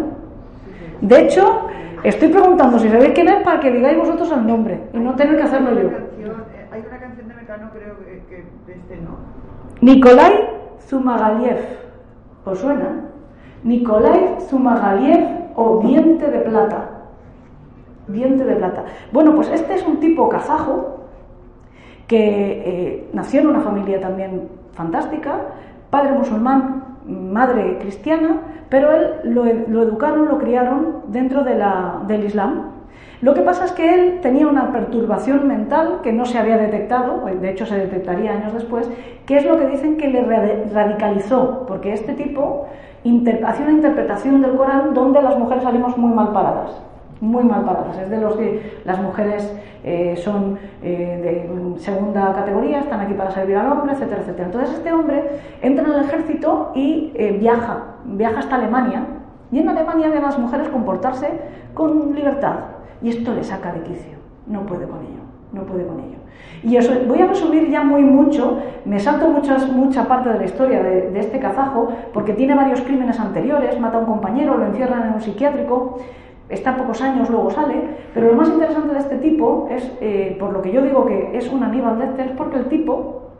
De 1.00 1.20
hecho, 1.20 1.68
Estoy 2.06 2.28
preguntando 2.28 2.78
si 2.78 2.88
sabéis 2.88 3.14
quién 3.14 3.26
es 3.26 3.42
para 3.42 3.58
que 3.58 3.68
digáis 3.68 3.98
vosotros 3.98 4.30
el 4.30 4.46
nombre 4.46 4.80
y 4.92 4.98
no 4.98 5.16
tener 5.16 5.36
que 5.38 5.42
hacerlo 5.42 5.72
yo. 5.72 5.88
Eh, 5.88 6.68
hay 6.70 6.84
una 6.88 7.00
canción 7.00 7.26
de 7.26 7.34
Mecano, 7.34 7.68
creo 7.72 7.96
que, 8.28 8.44
de 8.64 8.78
este 8.78 8.96
no. 8.98 9.16
Nikolai 9.80 10.48
Zumagaliev. 10.86 11.58
¿Os 12.44 12.60
suena? 12.60 13.06
Nikolai 13.64 14.36
Zumagaliev 14.48 15.50
o 15.56 15.80
Diente 15.80 16.30
de 16.30 16.38
Plata. 16.42 16.90
Diente 18.06 18.44
de 18.44 18.54
Plata. 18.54 18.84
Bueno, 19.10 19.34
pues 19.34 19.48
este 19.48 19.74
es 19.74 19.84
un 19.84 19.98
tipo 19.98 20.28
kazajo 20.28 21.00
que 22.06 22.18
eh, 22.20 23.10
nació 23.14 23.40
en 23.40 23.48
una 23.48 23.60
familia 23.62 23.98
también 23.98 24.48
fantástica, 24.74 25.40
padre 25.90 26.12
musulmán, 26.12 26.84
madre 27.06 27.78
cristiana, 27.78 28.40
pero 28.68 28.92
él 28.92 29.06
lo, 29.24 29.46
educaron, 29.46 30.28
lo 30.28 30.38
criaron 30.38 31.02
dentro 31.08 31.44
de 31.44 31.56
la, 31.56 32.02
del 32.06 32.24
Islam. 32.24 32.72
Lo 33.22 33.32
que 33.32 33.40
pasa 33.40 33.64
es 33.64 33.72
que 33.72 33.94
él 33.94 34.20
tenía 34.20 34.46
una 34.46 34.72
perturbación 34.72 35.48
mental 35.48 36.00
que 36.02 36.12
no 36.12 36.26
se 36.26 36.38
había 36.38 36.58
detectado, 36.58 37.24
de 37.24 37.50
hecho 37.50 37.64
se 37.64 37.78
detectaría 37.78 38.32
años 38.32 38.52
después, 38.52 38.90
que 39.24 39.38
es 39.38 39.46
lo 39.46 39.58
que 39.58 39.66
dicen 39.66 39.96
que 39.96 40.08
le 40.08 40.22
radicalizó, 40.72 41.64
porque 41.66 41.92
este 41.92 42.12
tipo 42.12 42.66
hace 43.46 43.62
una 43.62 43.72
interpretación 43.72 44.42
del 44.42 44.56
Corán 44.56 44.92
donde 44.92 45.22
las 45.22 45.38
mujeres 45.38 45.62
salimos 45.62 45.96
muy 45.96 46.12
mal 46.12 46.32
paradas 46.32 46.82
muy 47.20 47.44
mal 47.44 47.64
paradas. 47.64 47.98
Es 47.98 48.10
de 48.10 48.20
los 48.20 48.36
que 48.36 48.80
las 48.84 49.00
mujeres 49.00 49.52
eh, 49.84 50.16
son 50.16 50.58
eh, 50.82 51.48
de 51.76 51.80
segunda 51.80 52.32
categoría, 52.34 52.80
están 52.80 53.00
aquí 53.00 53.14
para 53.14 53.30
servir 53.30 53.56
al 53.56 53.70
hombre, 53.70 53.92
etcétera, 53.92 54.20
etcétera. 54.22 54.46
Entonces 54.46 54.76
este 54.76 54.92
hombre 54.92 55.22
entra 55.62 55.84
en 55.84 55.92
el 55.92 56.04
ejército 56.04 56.72
y 56.74 57.12
eh, 57.14 57.36
viaja, 57.38 57.96
viaja 58.04 58.40
hasta 58.40 58.56
Alemania 58.56 59.04
y 59.52 59.60
en 59.60 59.68
Alemania 59.68 60.08
ve 60.08 60.18
a 60.18 60.22
las 60.22 60.38
mujeres 60.38 60.68
comportarse 60.68 61.28
con 61.74 62.14
libertad 62.14 62.56
y 63.02 63.10
esto 63.10 63.32
le 63.32 63.44
saca 63.44 63.72
de 63.72 63.82
quicio. 63.82 64.16
No 64.46 64.62
puede 64.62 64.86
con 64.86 65.00
ello, 65.00 65.22
no 65.52 65.62
puede 65.62 65.86
con 65.86 66.00
ello. 66.00 66.16
Y 66.62 66.76
eso, 66.76 66.92
voy 67.06 67.20
a 67.20 67.26
resumir 67.26 67.70
ya 67.70 67.82
muy 67.82 68.02
mucho, 68.02 68.58
me 68.84 68.98
salto 68.98 69.28
muchas, 69.28 69.70
mucha 69.70 70.08
parte 70.08 70.30
de 70.30 70.38
la 70.38 70.44
historia 70.44 70.82
de, 70.82 71.10
de 71.10 71.20
este 71.20 71.38
kazajo 71.38 71.88
porque 72.12 72.32
tiene 72.32 72.54
varios 72.54 72.80
crímenes 72.80 73.20
anteriores, 73.20 73.78
mata 73.78 73.98
a 73.98 74.00
un 74.00 74.06
compañero, 74.06 74.56
lo 74.56 74.66
encierran 74.66 75.08
en 75.08 75.14
un 75.14 75.20
psiquiátrico, 75.20 75.98
está 76.48 76.76
pocos 76.76 77.00
años, 77.02 77.28
luego 77.30 77.50
sale, 77.50 77.74
pero 78.14 78.28
lo 78.28 78.34
más 78.34 78.48
interesante 78.48 78.94
de 78.94 79.00
este 79.00 79.16
tipo 79.16 79.68
es, 79.70 79.92
eh, 80.00 80.36
por 80.38 80.52
lo 80.52 80.62
que 80.62 80.72
yo 80.72 80.82
digo 80.82 81.06
que 81.06 81.36
es 81.36 81.50
un 81.50 81.62
Aníbal 81.62 81.98
Lecter, 81.98 82.26
es 82.26 82.32
porque 82.32 82.58
el 82.58 82.66
tipo, 82.66 83.30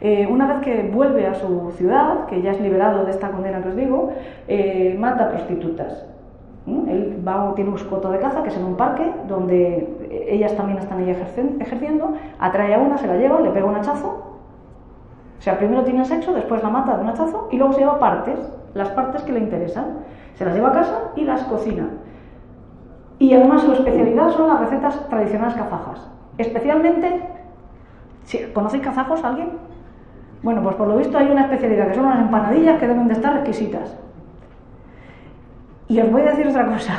eh, 0.00 0.26
una 0.30 0.46
vez 0.46 0.60
que 0.60 0.90
vuelve 0.92 1.26
a 1.26 1.34
su 1.34 1.70
ciudad, 1.76 2.26
que 2.26 2.42
ya 2.42 2.52
es 2.52 2.60
liberado 2.60 3.04
de 3.04 3.10
esta 3.10 3.30
condena 3.30 3.62
que 3.62 3.68
os 3.68 3.76
digo, 3.76 4.12
eh, 4.48 4.96
mata 4.98 5.28
prostitutas. 5.30 6.06
Él 6.66 7.22
va, 7.26 7.52
tiene 7.54 7.70
un 7.70 7.76
escoto 7.76 8.10
de 8.10 8.18
caza, 8.18 8.42
que 8.42 8.50
es 8.50 8.56
en 8.56 8.64
un 8.64 8.76
parque, 8.76 9.10
donde 9.26 10.26
ellas 10.28 10.54
también 10.56 10.78
están 10.78 10.98
ahí 10.98 11.10
ejerciendo, 11.10 12.12
atrae 12.38 12.74
a 12.74 12.78
una, 12.78 12.98
se 12.98 13.06
la 13.06 13.16
lleva, 13.16 13.40
le 13.40 13.50
pega 13.50 13.66
un 13.66 13.74
hachazo, 13.76 14.30
o 15.40 15.42
sea, 15.42 15.56
primero 15.56 15.82
tiene 15.84 16.04
sexo, 16.04 16.34
después 16.34 16.62
la 16.62 16.68
mata 16.68 16.98
de 16.98 17.02
un 17.02 17.08
hachazo 17.08 17.48
y 17.50 17.56
luego 17.56 17.72
se 17.72 17.80
lleva 17.80 17.98
partes, 17.98 18.38
las 18.74 18.90
partes 18.90 19.22
que 19.22 19.32
le 19.32 19.40
interesan. 19.40 20.00
Se 20.34 20.44
las 20.44 20.54
lleva 20.54 20.68
a 20.68 20.72
casa 20.72 21.12
y 21.16 21.24
las 21.24 21.44
cocina. 21.44 21.88
Y 23.20 23.34
además 23.34 23.62
su 23.62 23.72
especialidad 23.72 24.30
son 24.30 24.48
las 24.48 24.60
recetas 24.60 25.08
tradicionales 25.10 25.54
kazajas. 25.54 26.10
Especialmente, 26.38 27.20
¿conocéis 28.54 28.82
kazajos 28.82 29.22
alguien? 29.22 29.50
Bueno, 30.42 30.62
pues 30.62 30.74
por 30.76 30.88
lo 30.88 30.96
visto 30.96 31.18
hay 31.18 31.30
una 31.30 31.42
especialidad 31.42 31.88
que 31.88 31.94
son 31.94 32.06
unas 32.06 32.20
empanadillas 32.20 32.80
que 32.80 32.88
deben 32.88 33.08
de 33.08 33.12
estar 33.12 33.36
exquisitas. 33.36 33.94
Y 35.86 36.00
os 36.00 36.10
voy 36.10 36.22
a 36.22 36.30
decir 36.30 36.48
otra 36.48 36.64
cosa. 36.64 36.94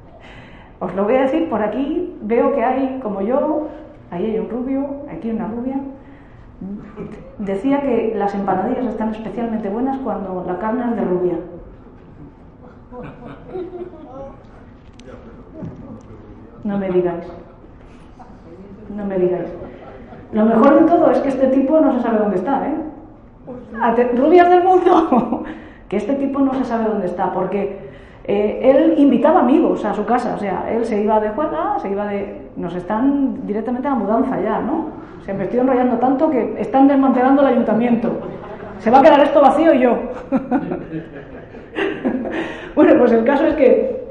os 0.80 0.94
lo 0.94 1.04
voy 1.04 1.16
a 1.16 1.22
decir 1.22 1.50
por 1.50 1.60
aquí. 1.60 2.16
Veo 2.22 2.54
que 2.54 2.64
hay, 2.64 2.98
como 3.02 3.20
yo, 3.20 3.68
ahí 4.10 4.24
hay 4.24 4.38
un 4.38 4.48
rubio, 4.48 5.02
aquí 5.14 5.30
una 5.30 5.48
rubia. 5.48 5.78
Decía 7.36 7.82
que 7.82 8.14
las 8.16 8.34
empanadillas 8.34 8.86
están 8.86 9.10
especialmente 9.10 9.68
buenas 9.68 9.98
cuando 9.98 10.44
la 10.46 10.58
carne 10.58 10.84
es 10.92 10.96
de 10.96 11.04
rubia. 11.04 11.36
No 16.64 16.78
me 16.78 16.90
digáis. 16.90 17.24
No 18.94 19.04
me 19.04 19.18
digáis. 19.18 19.48
Lo 20.32 20.44
mejor 20.44 20.80
de 20.80 20.90
todo 20.90 21.10
es 21.10 21.18
que 21.18 21.28
este 21.28 21.48
tipo 21.48 21.80
no 21.80 21.92
se 21.92 22.00
sabe 22.00 22.18
dónde 22.18 22.36
está, 22.36 22.66
¿eh? 22.66 22.74
Rubias 24.16 24.48
del 24.48 24.64
mundo, 24.64 25.44
que 25.88 25.96
este 25.96 26.14
tipo 26.14 26.38
no 26.38 26.54
se 26.54 26.64
sabe 26.64 26.84
dónde 26.84 27.06
está, 27.06 27.32
porque 27.32 27.90
eh, 28.24 28.60
él 28.62 28.94
invitaba 28.98 29.40
amigos 29.40 29.84
a 29.84 29.92
su 29.92 30.04
casa, 30.04 30.34
o 30.34 30.38
sea, 30.38 30.70
él 30.70 30.84
se 30.84 31.02
iba 31.02 31.18
de 31.20 31.30
juega, 31.30 31.78
se 31.80 31.90
iba 31.90 32.06
de... 32.06 32.50
Nos 32.56 32.74
están 32.74 33.46
directamente 33.46 33.88
a 33.88 33.92
la 33.92 33.96
mudanza 33.96 34.40
ya, 34.40 34.60
¿no? 34.60 35.02
Se 35.24 35.34
me 35.34 35.44
estoy 35.44 35.60
enrollando 35.60 35.96
tanto 35.96 36.30
que 36.30 36.54
están 36.58 36.86
desmantelando 36.86 37.42
el 37.42 37.48
ayuntamiento. 37.48 38.10
Se 38.78 38.90
va 38.90 38.98
a 38.98 39.02
quedar 39.02 39.20
esto 39.20 39.40
vacío 39.40 39.74
y 39.74 39.80
yo. 39.80 39.96
bueno, 42.74 42.98
pues 42.98 43.12
el 43.12 43.24
caso 43.24 43.46
es 43.46 43.54
que 43.54 44.02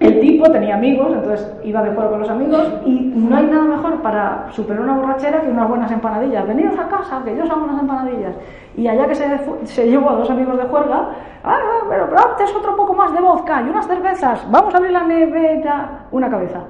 el 0.00 0.20
tipo 0.20 0.48
tenía 0.50 0.76
amigos, 0.76 1.08
entonces 1.12 1.52
iba 1.64 1.82
de 1.82 1.90
juego 1.90 2.10
con 2.10 2.20
los 2.20 2.30
amigos 2.30 2.72
y 2.86 3.12
no 3.16 3.36
hay 3.36 3.46
nada 3.46 3.64
mejor 3.64 4.00
para 4.00 4.46
superar 4.52 4.82
una 4.82 4.94
borrachera 4.94 5.40
que 5.40 5.50
unas 5.50 5.68
buenas 5.68 5.90
empanadillas. 5.90 6.46
Veniros 6.46 6.78
a 6.78 6.88
casa, 6.88 7.20
que 7.24 7.36
yo 7.36 7.42
os 7.42 7.50
hago 7.50 7.64
unas 7.64 7.80
empanadillas. 7.80 8.34
Y 8.76 8.86
allá 8.86 9.08
que 9.08 9.16
se, 9.16 9.26
se 9.64 9.90
llevó 9.90 10.10
a 10.10 10.14
dos 10.14 10.30
amigos 10.30 10.56
de 10.56 10.64
juerga, 10.64 11.10
ah, 11.42 11.58
pero, 11.88 12.08
pero 12.10 12.30
antes 12.30 12.54
otro 12.54 12.76
poco 12.76 12.94
más 12.94 13.12
de 13.12 13.20
vodka 13.20 13.62
y 13.62 13.70
unas 13.70 13.88
cervezas, 13.88 14.46
vamos 14.50 14.72
a 14.72 14.76
abrir 14.76 14.92
la 14.92 15.02
nevera, 15.02 16.06
una 16.12 16.30
cabeza. 16.30 16.60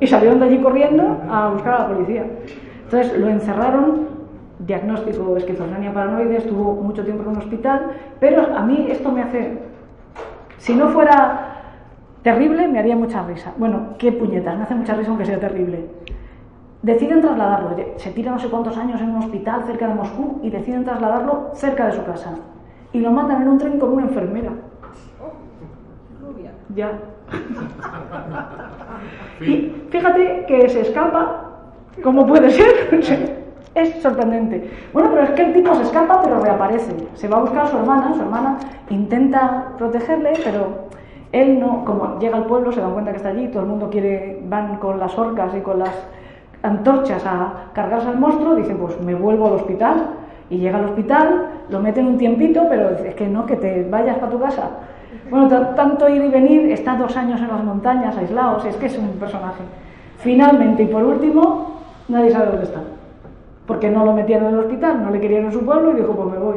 Y 0.00 0.06
salieron 0.08 0.40
de 0.40 0.46
allí 0.46 0.58
corriendo 0.58 1.18
a 1.30 1.50
buscar 1.50 1.74
a 1.74 1.78
la 1.80 1.88
policía. 1.94 2.26
Entonces 2.84 3.16
lo 3.16 3.28
encerraron, 3.28 4.08
diagnóstico 4.58 5.36
esquizofrenia 5.36 5.94
paranoide, 5.94 6.38
estuvo 6.38 6.74
mucho 6.74 7.04
tiempo 7.04 7.22
en 7.22 7.28
un 7.28 7.36
hospital, 7.36 7.92
pero 8.18 8.44
a 8.56 8.62
mí 8.62 8.88
esto 8.90 9.12
me 9.12 9.22
hace, 9.22 9.58
si 10.58 10.74
no 10.74 10.88
fuera 10.88 11.53
terrible, 12.24 12.66
me 12.66 12.80
haría 12.80 12.96
mucha 12.96 13.22
risa. 13.22 13.52
Bueno, 13.56 13.90
qué 13.98 14.10
puñetas, 14.10 14.56
me 14.56 14.64
hace 14.64 14.74
mucha 14.74 14.94
risa 14.94 15.10
aunque 15.10 15.26
sea 15.26 15.38
terrible. 15.38 15.86
Deciden 16.82 17.20
trasladarlo, 17.20 17.76
se 17.96 18.10
tira 18.10 18.32
no 18.32 18.38
sé 18.38 18.48
cuántos 18.48 18.76
años 18.76 19.00
en 19.00 19.10
un 19.10 19.16
hospital 19.22 19.62
cerca 19.64 19.86
de 19.86 19.94
Moscú 19.94 20.40
y 20.42 20.50
deciden 20.50 20.84
trasladarlo 20.84 21.50
cerca 21.54 21.86
de 21.86 21.92
su 21.92 22.04
casa. 22.04 22.34
Y 22.92 23.00
lo 23.00 23.12
matan 23.12 23.42
en 23.42 23.48
un 23.48 23.58
tren 23.58 23.78
con 23.78 23.92
una 23.92 24.02
enfermera. 24.02 24.52
Ya. 26.74 26.92
Y 29.40 29.72
fíjate 29.90 30.44
que 30.48 30.68
se 30.68 30.80
escapa, 30.80 31.50
¿cómo 32.02 32.26
puede 32.26 32.50
ser? 32.50 32.66
es 33.74 34.02
sorprendente. 34.02 34.70
Bueno, 34.92 35.10
pero 35.10 35.24
es 35.24 35.30
que 35.30 35.42
el 35.42 35.52
tipo 35.52 35.74
se 35.74 35.82
escapa, 35.82 36.22
pero 36.22 36.40
reaparece. 36.40 36.92
Se 37.14 37.28
va 37.28 37.38
a 37.38 37.40
buscar 37.40 37.64
a 37.64 37.66
su 37.66 37.76
hermana, 37.76 38.14
su 38.14 38.22
hermana 38.22 38.58
intenta 38.90 39.72
protegerle, 39.76 40.32
pero 40.42 40.88
él 41.34 41.58
no, 41.58 41.84
como 41.84 42.20
llega 42.20 42.36
al 42.36 42.44
pueblo, 42.44 42.70
se 42.70 42.80
da 42.80 42.88
cuenta 42.88 43.10
que 43.10 43.16
está 43.16 43.30
allí, 43.30 43.48
todo 43.48 43.64
el 43.64 43.68
mundo 43.68 43.90
quiere, 43.90 44.40
van 44.48 44.76
con 44.76 45.00
las 45.00 45.18
orcas 45.18 45.52
y 45.56 45.60
con 45.60 45.80
las 45.80 45.90
antorchas 46.62 47.26
a 47.26 47.70
cargarse 47.72 48.06
al 48.06 48.20
monstruo, 48.20 48.54
dicen, 48.54 48.78
pues 48.78 49.00
me 49.00 49.16
vuelvo 49.16 49.48
al 49.48 49.54
hospital. 49.54 50.10
Y 50.48 50.58
llega 50.58 50.78
al 50.78 50.84
hospital, 50.84 51.46
lo 51.70 51.80
meten 51.80 52.06
un 52.06 52.18
tiempito, 52.18 52.66
pero 52.68 52.90
es 52.90 53.14
que 53.16 53.26
no, 53.26 53.46
que 53.46 53.56
te 53.56 53.88
vayas 53.88 54.18
para 54.18 54.30
tu 54.30 54.38
casa. 54.38 54.68
Bueno, 55.28 55.48
tanto 55.74 56.08
ir 56.08 56.22
y 56.22 56.28
venir, 56.28 56.70
está 56.70 56.94
dos 56.96 57.16
años 57.16 57.40
en 57.40 57.48
las 57.48 57.64
montañas, 57.64 58.16
aislados, 58.16 58.64
es 58.66 58.76
que 58.76 58.86
es 58.86 58.96
un 58.96 59.08
personaje. 59.18 59.64
Finalmente 60.18 60.84
y 60.84 60.86
por 60.86 61.02
último, 61.02 61.80
nadie 62.08 62.30
sabe 62.30 62.46
dónde 62.46 62.64
está. 62.64 62.80
Porque 63.66 63.90
no 63.90 64.04
lo 64.04 64.12
metieron 64.12 64.48
en 64.48 64.54
el 64.54 64.60
hospital, 64.60 65.02
no 65.02 65.10
le 65.10 65.20
querían 65.20 65.46
en 65.46 65.52
su 65.52 65.64
pueblo 65.64 65.90
y 65.90 65.94
dijo, 65.94 66.12
pues 66.12 66.28
me 66.30 66.38
voy. 66.38 66.56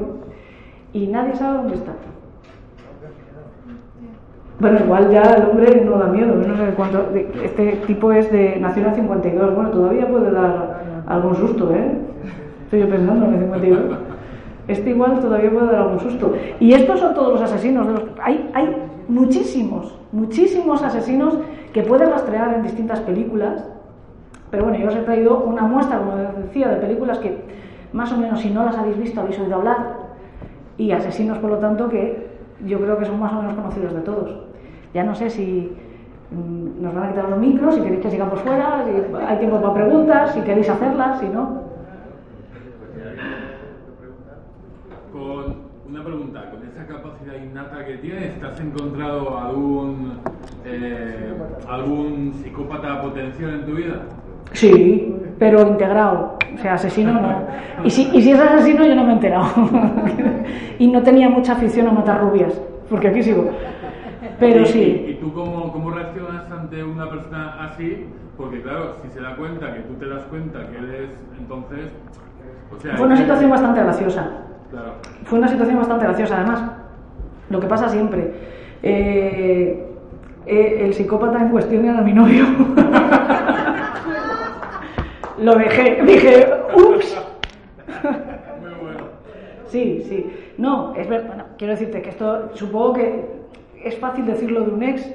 Y 0.93 1.07
nadie 1.07 1.35
sabe 1.35 1.57
dónde 1.57 1.75
está. 1.75 1.93
Bueno, 4.59 4.79
igual 4.83 5.11
ya 5.11 5.21
el 5.35 5.49
hombre 5.49 5.81
no 5.85 5.97
da 5.97 6.07
miedo, 6.07 6.35
no 6.35 6.57
sé 6.57 6.73
cuánto. 6.75 7.09
Este 7.43 7.73
tipo 7.85 8.11
es 8.11 8.31
de. 8.31 8.57
nació 8.59 8.83
en 8.83 8.89
el 8.89 8.95
52, 8.95 9.55
bueno, 9.55 9.69
todavía 9.69 10.07
puede 10.07 10.31
dar 10.31 11.03
algún 11.05 11.35
susto, 11.35 11.71
¿eh? 11.73 11.91
Estoy 12.63 12.79
yo 12.81 12.89
pensando 12.89 13.25
en 13.27 13.33
el 13.35 13.39
52 13.41 13.97
este 14.67 14.89
igual 14.89 15.19
todavía 15.19 15.49
puede 15.49 15.67
dar 15.67 15.75
algún 15.75 15.99
susto. 15.99 16.33
Y 16.59 16.73
estos 16.73 16.99
son 16.99 17.13
todos 17.13 17.33
los 17.33 17.41
asesinos. 17.41 17.87
De 17.87 17.93
los... 17.93 18.03
hay, 18.21 18.49
hay 18.53 18.75
muchísimos, 19.07 19.97
muchísimos 20.11 20.83
asesinos 20.83 21.37
que 21.73 21.83
puedes 21.83 22.09
rastrear 22.09 22.53
en 22.53 22.63
distintas 22.63 22.99
películas. 23.01 23.65
Pero 24.51 24.65
bueno, 24.65 24.79
yo 24.79 24.89
os 24.89 24.95
he 24.95 25.01
traído 25.01 25.39
una 25.39 25.63
muestra, 25.63 25.99
como 25.99 26.15
decía, 26.17 26.69
de 26.69 26.77
películas 26.77 27.19
que 27.19 27.37
más 27.93 28.11
o 28.11 28.17
menos, 28.17 28.41
si 28.41 28.49
no 28.49 28.65
las 28.65 28.77
habéis 28.77 28.97
visto, 28.97 29.21
habéis 29.21 29.39
oído 29.39 29.55
hablar. 29.55 29.95
Y 30.77 30.91
asesinos, 30.91 31.37
por 31.37 31.49
lo 31.49 31.57
tanto, 31.57 31.89
que 31.89 32.27
yo 32.65 32.79
creo 32.79 32.97
que 32.97 33.05
son 33.05 33.19
más 33.19 33.31
o 33.33 33.37
menos 33.37 33.53
conocidos 33.53 33.93
de 33.93 34.01
todos. 34.01 34.46
Ya 34.97 35.03
no 35.03 35.13
sé 35.13 35.29
si 35.29 35.71
mm, 36.31 36.81
nos 36.81 36.91
van 36.91 37.03
a 37.03 37.10
quitar 37.10 37.29
los 37.29 37.38
micros, 37.38 37.75
si 37.75 37.81
queréis 37.81 38.01
que 38.01 38.10
sigamos 38.10 38.41
fuera, 38.41 38.83
si 38.83 39.15
hay 39.27 39.38
tiempo 39.38 39.62
para 39.62 39.75
preguntas, 39.75 40.33
si 40.33 40.41
queréis 40.41 40.67
hacerlas, 40.67 41.19
si 41.19 41.27
no. 41.29 41.67
una 45.88 46.03
pregunta, 46.03 46.49
con 46.49 46.67
esa 46.67 46.88
capacidad 46.88 47.36
innata 47.36 47.86
que 47.86 47.97
tienes, 47.97 48.39
¿te 48.39 48.45
has 48.47 48.60
encontrado 48.60 49.38
algún, 49.38 50.13
eh, 50.65 51.31
algún 51.69 52.33
psicópata 52.33 52.99
potencial 52.99 53.51
en 53.51 53.65
tu 53.67 53.73
vida? 53.73 54.01
Sí, 54.53 55.15
pero 55.38 55.62
integrado, 55.62 56.39
o 56.55 56.57
sea, 56.57 56.73
asesino 56.73 57.13
no. 57.13 57.45
Y 57.83 57.91
si, 57.91 58.10
y 58.13 58.23
si 58.23 58.31
es 58.31 58.39
asesino 58.39 58.83
yo 58.83 58.95
no 58.95 59.03
me 59.03 59.12
he 59.12 59.13
enterado. 59.13 59.45
y 60.79 60.88
no 60.88 61.03
tenía 61.03 61.29
mucha 61.29 61.53
afición 61.53 61.88
a 61.88 61.91
matar 61.91 62.19
rubias, 62.19 62.60
porque 62.89 63.10
aquí 63.10 63.21
sigo. 63.21 63.51
Pero 64.39 64.65
sí. 64.65 65.06
¿Y, 65.08 65.13
tú 65.15 65.34
cómo, 65.34 65.71
cómo 65.71 65.91
reaccionas 65.91 66.50
ante 66.52 66.84
una 66.84 67.10
persona 67.10 67.69
así? 67.69 68.06
Porque 68.38 68.62
claro, 68.62 68.95
si 69.02 69.10
se 69.10 69.21
da 69.21 69.36
cuenta 69.36 69.73
que 69.73 69.80
tú 69.82 69.95
te 69.95 70.08
das 70.08 70.23
cuenta 70.26 70.67
que 70.69 70.78
él 70.78 70.93
es, 70.93 71.10
entonces... 71.39 71.91
O 72.76 72.80
sea, 72.80 72.95
Fue 72.97 73.08
una 73.08 73.17
situación 73.17 73.50
bastante 73.50 73.82
graciosa. 73.82 74.30
Fue 75.23 75.39
una 75.39 75.47
situación 75.47 75.78
bastante 75.78 76.06
graciosa, 76.06 76.38
además. 76.38 76.63
Lo 77.50 77.60
que 77.60 77.67
pasa 77.67 77.89
siempre. 77.89 78.34
Eh, 78.84 79.88
eh, 80.45 80.78
el 80.82 80.93
psicópata 80.93 81.41
en 81.41 81.50
cuestión 81.50 81.86
era 81.86 82.02
mi 82.02 82.13
novio. 82.13 82.45
Lo 85.39 85.56
dejé, 85.56 86.04
dije, 86.04 86.47
ups. 86.76 87.17
Sí, 89.67 90.04
sí. 90.08 90.54
No, 90.58 90.95
es 90.95 91.08
verdad. 91.08 91.28
Bueno, 91.28 91.43
quiero 91.58 91.73
decirte 91.73 92.02
que 92.02 92.10
esto, 92.10 92.50
supongo 92.54 92.93
que 92.93 93.37
es 93.88 93.97
fácil 93.97 94.26
decirlo 94.26 94.62
de 94.62 94.71
un 94.71 94.84
ex. 94.84 95.13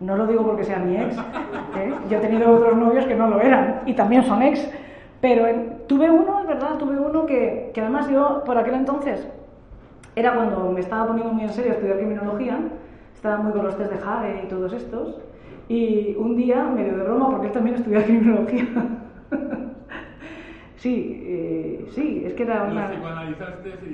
No 0.00 0.16
lo 0.16 0.26
digo 0.26 0.42
porque 0.42 0.64
sea 0.64 0.78
mi 0.78 0.96
ex. 0.96 1.16
¿eh? 1.16 1.92
Yo 2.10 2.18
he 2.18 2.20
tenido 2.20 2.50
otros 2.50 2.76
novios 2.76 3.06
que 3.06 3.14
no 3.14 3.28
lo 3.28 3.40
eran 3.40 3.82
y 3.86 3.94
también 3.94 4.24
son 4.24 4.42
ex. 4.42 4.68
Pero 5.20 5.46
tuve 5.86 6.10
uno, 6.10 6.40
es 6.40 6.46
verdad, 6.46 6.78
tuve 6.78 6.98
uno 6.98 7.26
que, 7.26 7.70
que 7.72 7.80
además 7.80 8.08
yo 8.08 8.42
por 8.44 8.58
aquel 8.58 8.74
entonces 8.74 9.28
era 10.14 10.34
cuando 10.34 10.70
me 10.70 10.80
estaba 10.80 11.06
poniendo 11.06 11.32
muy 11.32 11.44
en 11.44 11.52
serio 11.52 11.72
a 11.72 11.74
estudiar 11.74 11.96
criminología, 11.96 12.58
estaba 13.14 13.38
muy 13.38 13.52
con 13.52 13.64
los 13.64 13.76
test 13.76 13.92
de 13.92 13.98
Jade 13.98 14.42
y 14.44 14.48
todos 14.48 14.72
estos, 14.72 15.16
y 15.68 16.14
un 16.18 16.36
día, 16.36 16.64
medio 16.64 16.96
de 16.96 17.04
broma, 17.04 17.30
porque 17.30 17.46
él 17.46 17.52
también 17.52 17.76
estudiaba 17.76 18.04
criminología, 18.04 18.66
sí, 20.82 21.22
eh, 21.24 21.86
sí, 21.92 22.24
es 22.26 22.34
que 22.34 22.42
era 22.42 22.64
una... 22.64 22.90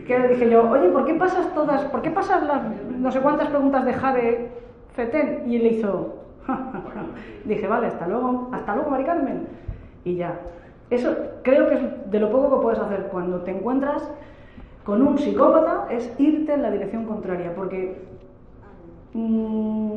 Que 0.07 0.29
dije 0.29 0.51
yo, 0.51 0.71
oye, 0.71 0.89
¿por 0.89 1.05
qué 1.05 1.15
pasas 1.15 1.53
todas, 1.55 1.85
por 1.85 2.01
qué 2.01 2.11
pasas 2.11 2.43
las 2.45 2.63
no 2.99 3.13
sé 3.13 3.21
cuántas 3.21 3.49
preguntas 3.49 3.85
de 3.85 3.93
Jade 3.93 4.49
Feten? 4.95 5.43
Y 5.47 5.57
él 5.57 5.67
hizo, 5.67 6.25
dije, 7.45 7.67
vale, 7.67 7.89
hasta 7.89 8.09
luego, 8.09 8.49
hasta 8.53 8.75
luego, 8.75 8.91
Mari 8.91 9.05
Carmen, 9.05 9.47
y 10.05 10.17
ya. 10.17 10.41
Eso 10.89 11.15
creo 11.43 11.69
que 11.69 11.75
es 11.75 12.11
de 12.11 12.21
lo 12.21 12.31
poco 12.31 12.57
que 12.57 12.63
puedes 12.63 12.79
hacer 12.79 13.09
cuando 13.11 13.43
te 13.43 13.51
encuentras 13.51 14.11
con 14.85 15.07
un 15.07 15.19
psicópata, 15.19 15.89
es 15.91 16.11
irte 16.19 16.55
en 16.55 16.63
la 16.63 16.71
dirección 16.71 17.05
contraria, 17.05 17.55
porque 17.55 18.01
mm, 19.13 19.93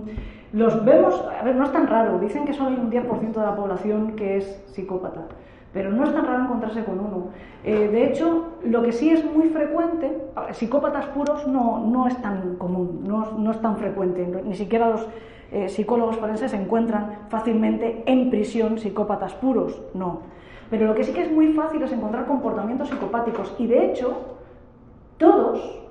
los 0.51 0.84
vemos, 0.84 1.25
a 1.39 1.41
ver, 1.43 1.56
no 1.56 1.63
es 1.63 1.71
tan 1.71 1.88
raro, 1.88 2.19
dicen 2.19 2.43
que 2.43 2.51
solo 2.51 2.71
hay 2.71 2.75
un 2.75 2.91
10% 2.91 3.32
de 3.32 3.39
la 3.39 3.56
población 3.56 4.17
que 4.17 4.36
es 4.36 4.45
psicópata, 4.73 5.27
pero 5.73 5.91
no 5.91 6.03
es 6.03 6.13
tan 6.13 6.25
raro 6.25 6.43
encontrarse 6.43 6.84
con 6.84 6.99
uno. 6.99 7.27
Eh, 7.63 7.88
de 7.88 8.05
hecho, 8.05 8.57
lo 8.63 8.81
que 8.84 8.91
sí 8.91 9.10
es 9.10 9.23
muy 9.23 9.49
frecuente, 9.49 10.17
psicópatas 10.51 11.05
puros 11.07 11.47
no, 11.47 11.79
no 11.79 12.07
es 12.07 12.21
tan 12.21 12.55
común, 12.55 13.03
no, 13.05 13.31
no 13.38 13.51
es 13.51 13.62
tan 13.62 13.77
frecuente, 13.77 14.27
ni 14.43 14.55
siquiera 14.55 14.89
los 14.89 15.07
eh, 15.51 15.67
psicólogos 15.67 16.17
forenses 16.17 16.51
se 16.51 16.57
encuentran 16.57 17.27
fácilmente 17.27 18.03
en 18.05 18.29
prisión 18.29 18.79
psicópatas 18.79 19.34
puros, 19.34 19.81
no. 19.93 20.21
Pero 20.69 20.88
lo 20.88 20.95
que 20.95 21.03
sí 21.03 21.12
que 21.12 21.23
es 21.23 21.31
muy 21.31 21.51
fácil 21.51 21.84
es 21.84 21.91
encontrar 21.91 22.25
comportamientos 22.25 22.88
psicopáticos. 22.88 23.53
Y 23.60 23.67
de 23.67 23.88
hecho, 23.88 24.38
todos, 25.17 25.81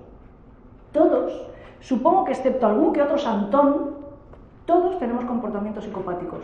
todos, 0.92 1.46
supongo 1.80 2.24
que 2.24 2.32
excepto 2.32 2.66
algún 2.66 2.94
que 2.94 3.02
otro 3.02 3.18
santón, 3.18 3.90
todos 4.64 4.98
tenemos 4.98 5.24
comportamientos 5.26 5.84
psicopáticos. 5.84 6.40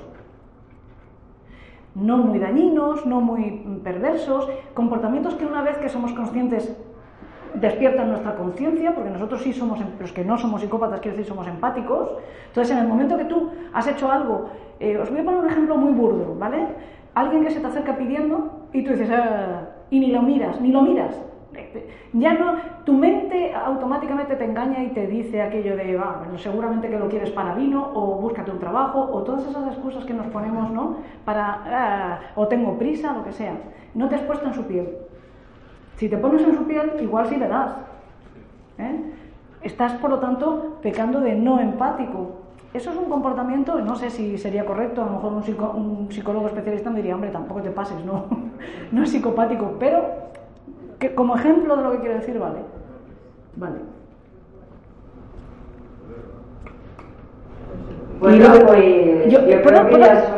No 1.96 2.18
muy 2.18 2.38
dañinos, 2.38 3.04
no 3.06 3.20
muy 3.20 3.80
perversos, 3.82 4.48
comportamientos 4.74 5.34
que 5.34 5.46
una 5.46 5.62
vez 5.62 5.78
que 5.78 5.88
somos 5.88 6.12
conscientes 6.12 6.76
despiertan 7.54 8.10
nuestra 8.10 8.36
conciencia, 8.36 8.94
porque 8.94 9.10
nosotros 9.10 9.42
sí 9.42 9.52
somos, 9.52 9.80
los 9.98 10.12
que 10.12 10.24
no 10.24 10.36
somos 10.36 10.60
psicópatas, 10.60 11.00
quiero 11.00 11.16
decir, 11.16 11.28
somos 11.28 11.48
empáticos. 11.48 12.10
Entonces, 12.48 12.76
en 12.76 12.82
el 12.82 12.88
momento 12.88 13.16
que 13.16 13.24
tú 13.24 13.50
has 13.72 13.88
hecho 13.88 14.12
algo, 14.12 14.50
eh, 14.78 14.98
os 14.98 15.10
voy 15.10 15.20
a 15.20 15.24
poner 15.24 15.40
un 15.40 15.48
ejemplo 15.48 15.76
muy 15.76 15.92
burdo, 15.92 16.36
¿vale? 16.38 16.66
alguien 17.16 17.44
que 17.44 17.50
se 17.50 17.60
te 17.60 17.66
acerca 17.66 17.96
pidiendo 17.96 18.68
y 18.72 18.84
tú 18.84 18.92
dices, 18.92 19.10
ah", 19.10 19.70
y 19.90 19.98
ni 19.98 20.12
lo 20.12 20.22
miras, 20.22 20.60
ni 20.60 20.70
lo 20.70 20.82
miras. 20.82 21.18
Ya 22.12 22.34
no, 22.34 22.56
tu 22.84 22.92
mente 22.92 23.54
automáticamente 23.54 24.36
te 24.36 24.44
engaña 24.44 24.82
y 24.82 24.88
te 24.88 25.06
dice 25.06 25.42
aquello 25.42 25.76
de, 25.76 25.98
ah, 25.98 26.22
seguramente 26.38 26.88
que 26.88 26.98
lo 26.98 27.08
quieres 27.08 27.30
para 27.30 27.54
vino, 27.54 27.90
o 27.94 28.16
búscate 28.16 28.50
un 28.50 28.58
trabajo, 28.58 29.08
o 29.12 29.22
todas 29.22 29.46
esas 29.46 29.66
excusas 29.68 30.04
que 30.04 30.14
nos 30.14 30.26
ponemos, 30.28 30.70
¿no? 30.70 30.96
Para, 31.24 31.62
ah, 31.66 32.20
o 32.34 32.46
tengo 32.48 32.78
prisa, 32.78 33.12
lo 33.12 33.24
que 33.24 33.32
sea. 33.32 33.54
No 33.94 34.08
te 34.08 34.14
has 34.14 34.22
puesto 34.22 34.46
en 34.46 34.54
su 34.54 34.64
piel. 34.64 34.88
Si 35.96 36.08
te 36.08 36.16
pones 36.18 36.42
en 36.42 36.54
su 36.54 36.64
piel, 36.64 36.92
igual 37.00 37.26
sí 37.26 37.36
le 37.36 37.48
das. 37.48 37.76
¿eh? 38.78 39.12
Estás, 39.62 39.92
por 39.94 40.10
lo 40.10 40.18
tanto, 40.18 40.78
pecando 40.82 41.20
de 41.20 41.34
no 41.34 41.58
empático. 41.58 42.42
Eso 42.74 42.90
es 42.90 42.96
un 42.96 43.06
comportamiento, 43.06 43.80
no 43.80 43.96
sé 43.96 44.10
si 44.10 44.36
sería 44.36 44.66
correcto, 44.66 45.02
a 45.02 45.06
lo 45.06 45.12
mejor 45.12 45.32
un, 45.32 46.08
psicólogo 46.10 46.48
especialista 46.48 46.90
me 46.90 46.96
diría, 46.96 47.14
hombre, 47.14 47.30
tampoco 47.30 47.62
te 47.62 47.70
pases, 47.70 48.04
no, 48.04 48.26
no 48.92 49.02
es 49.02 49.10
psicopático, 49.10 49.76
pero 49.78 50.04
que, 50.98 51.14
como 51.14 51.36
ejemplo 51.36 51.76
de 51.76 51.82
lo 51.82 51.92
que 51.92 51.98
quiero 51.98 52.14
decir, 52.14 52.38
vale. 52.38 52.60
Vale. 53.56 53.76
Bueno, 58.20 58.46
pues, 58.66 59.34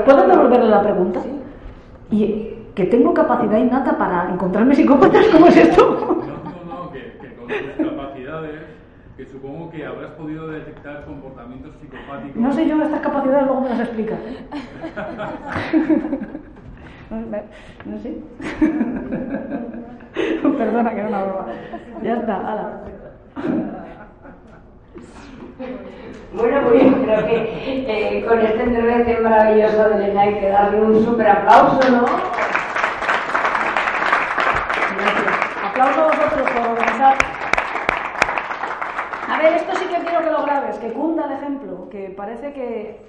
¿puedo, 0.04 0.26
devolverle 0.26 0.68
la 0.68 0.82
pregunta? 0.82 1.20
¿Y 2.10 2.54
que 2.74 2.86
tengo 2.86 3.14
capacidad 3.14 3.58
innata 3.58 3.96
para 3.96 4.30
encontrarme 4.32 4.74
psicópatas, 4.74 5.26
¿cómo 5.28 5.46
es 5.46 5.56
esto? 5.56 5.82
No, 5.84 6.74
no, 6.74 6.84
no, 6.84 6.90
que, 6.90 7.18
que 7.20 7.34
con 7.34 7.46
tus 7.46 7.86
capacidades, 7.90 8.60
que 9.16 9.26
supongo 9.26 9.70
que 9.70 9.86
habrás 9.86 10.10
podido 10.12 10.48
detectar 10.48 11.04
comportamientos 11.04 11.76
psicopáticos. 11.80 12.36
No 12.36 12.52
sé 12.52 12.66
yo 12.66 12.82
estas 12.82 13.00
capacidades, 13.00 13.46
luego 13.46 13.60
me 13.60 13.68
las 13.70 13.80
explicas. 13.80 14.18
¿eh? 14.26 14.44
No, 17.10 17.16
no 17.86 17.98
sé. 18.00 18.18
Perdona, 20.58 20.90
que 20.90 21.00
era 21.00 21.08
una 21.08 21.22
broma. 21.24 21.46
Ya 22.02 22.14
está, 22.14 22.36
ala. 22.36 22.80
Bueno, 26.32 26.60
pues 26.68 26.82
yo 26.84 27.02
creo 27.02 27.26
que 27.26 28.16
eh, 28.18 28.26
con 28.26 28.38
esta 28.40 28.64
intervención 28.64 29.22
maravillosa 29.22 29.88
de 29.88 30.04
Elena 30.04 30.20
hay 30.20 30.34
que 30.34 30.48
darle 30.48 30.80
un 30.82 31.04
súper 31.04 31.28
aplauso, 31.28 31.90
¿no? 31.90 32.04
Gracias. 34.98 35.34
Aplauso 35.70 36.02
a 36.02 36.06
vosotros 36.06 36.50
por 36.50 36.68
organizar. 36.68 37.16
A 39.28 39.38
ver, 39.38 39.52
esto 39.54 39.74
sí 39.76 39.84
que 39.86 40.04
quiero 40.04 40.20
que 40.24 40.30
lo 40.30 40.42
grabes, 40.44 40.78
que 40.78 40.92
cunda 40.92 41.26
el 41.26 41.32
ejemplo, 41.32 41.88
que 41.90 42.10
parece 42.10 42.52
que 42.52 43.00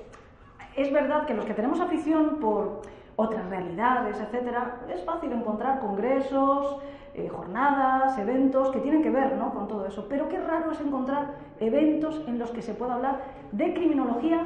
es 0.76 0.91
verdad 0.93 1.26
que 1.26 1.34
los 1.34 1.45
que 1.45 1.54
tenemos 1.54 1.80
afición 1.80 2.39
por 2.39 2.82
otras 3.15 3.50
realidades, 3.50 4.17
etcétera, 4.19 4.78
es 4.93 5.04
fácil 5.04 5.34
encontrar 5.34 5.82
congresos, 5.82 6.78
eh, 7.13 7.28
jornadas, 7.30 8.17
eventos 8.17 8.69
que 8.69 8.80
tienen 8.80 9.02
que 9.02 9.10
ver 9.10 9.36
¿no? 9.36 9.54
con 9.54 9.67
todo 9.67 9.86
eso. 9.86 10.06
Pero 10.10 10.30
qué 10.30 10.39
raro 10.39 10.72
es 10.72 10.82
encontrar 10.82 11.36
eventos 11.60 12.22
en 12.28 12.39
los 12.39 12.52
que 12.52 12.62
se 12.62 12.74
pueda 12.74 12.95
hablar 12.95 13.22
de 13.52 13.74
criminología 13.74 14.45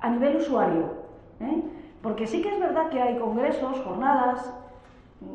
a 0.00 0.10
nivel 0.10 0.36
usuario. 0.36 0.92
¿eh? 1.40 1.62
Porque 2.02 2.26
sí 2.26 2.42
que 2.42 2.50
es 2.50 2.60
verdad 2.60 2.90
que 2.90 3.00
hay 3.00 3.18
congresos, 3.18 3.80
jornadas, 3.80 4.52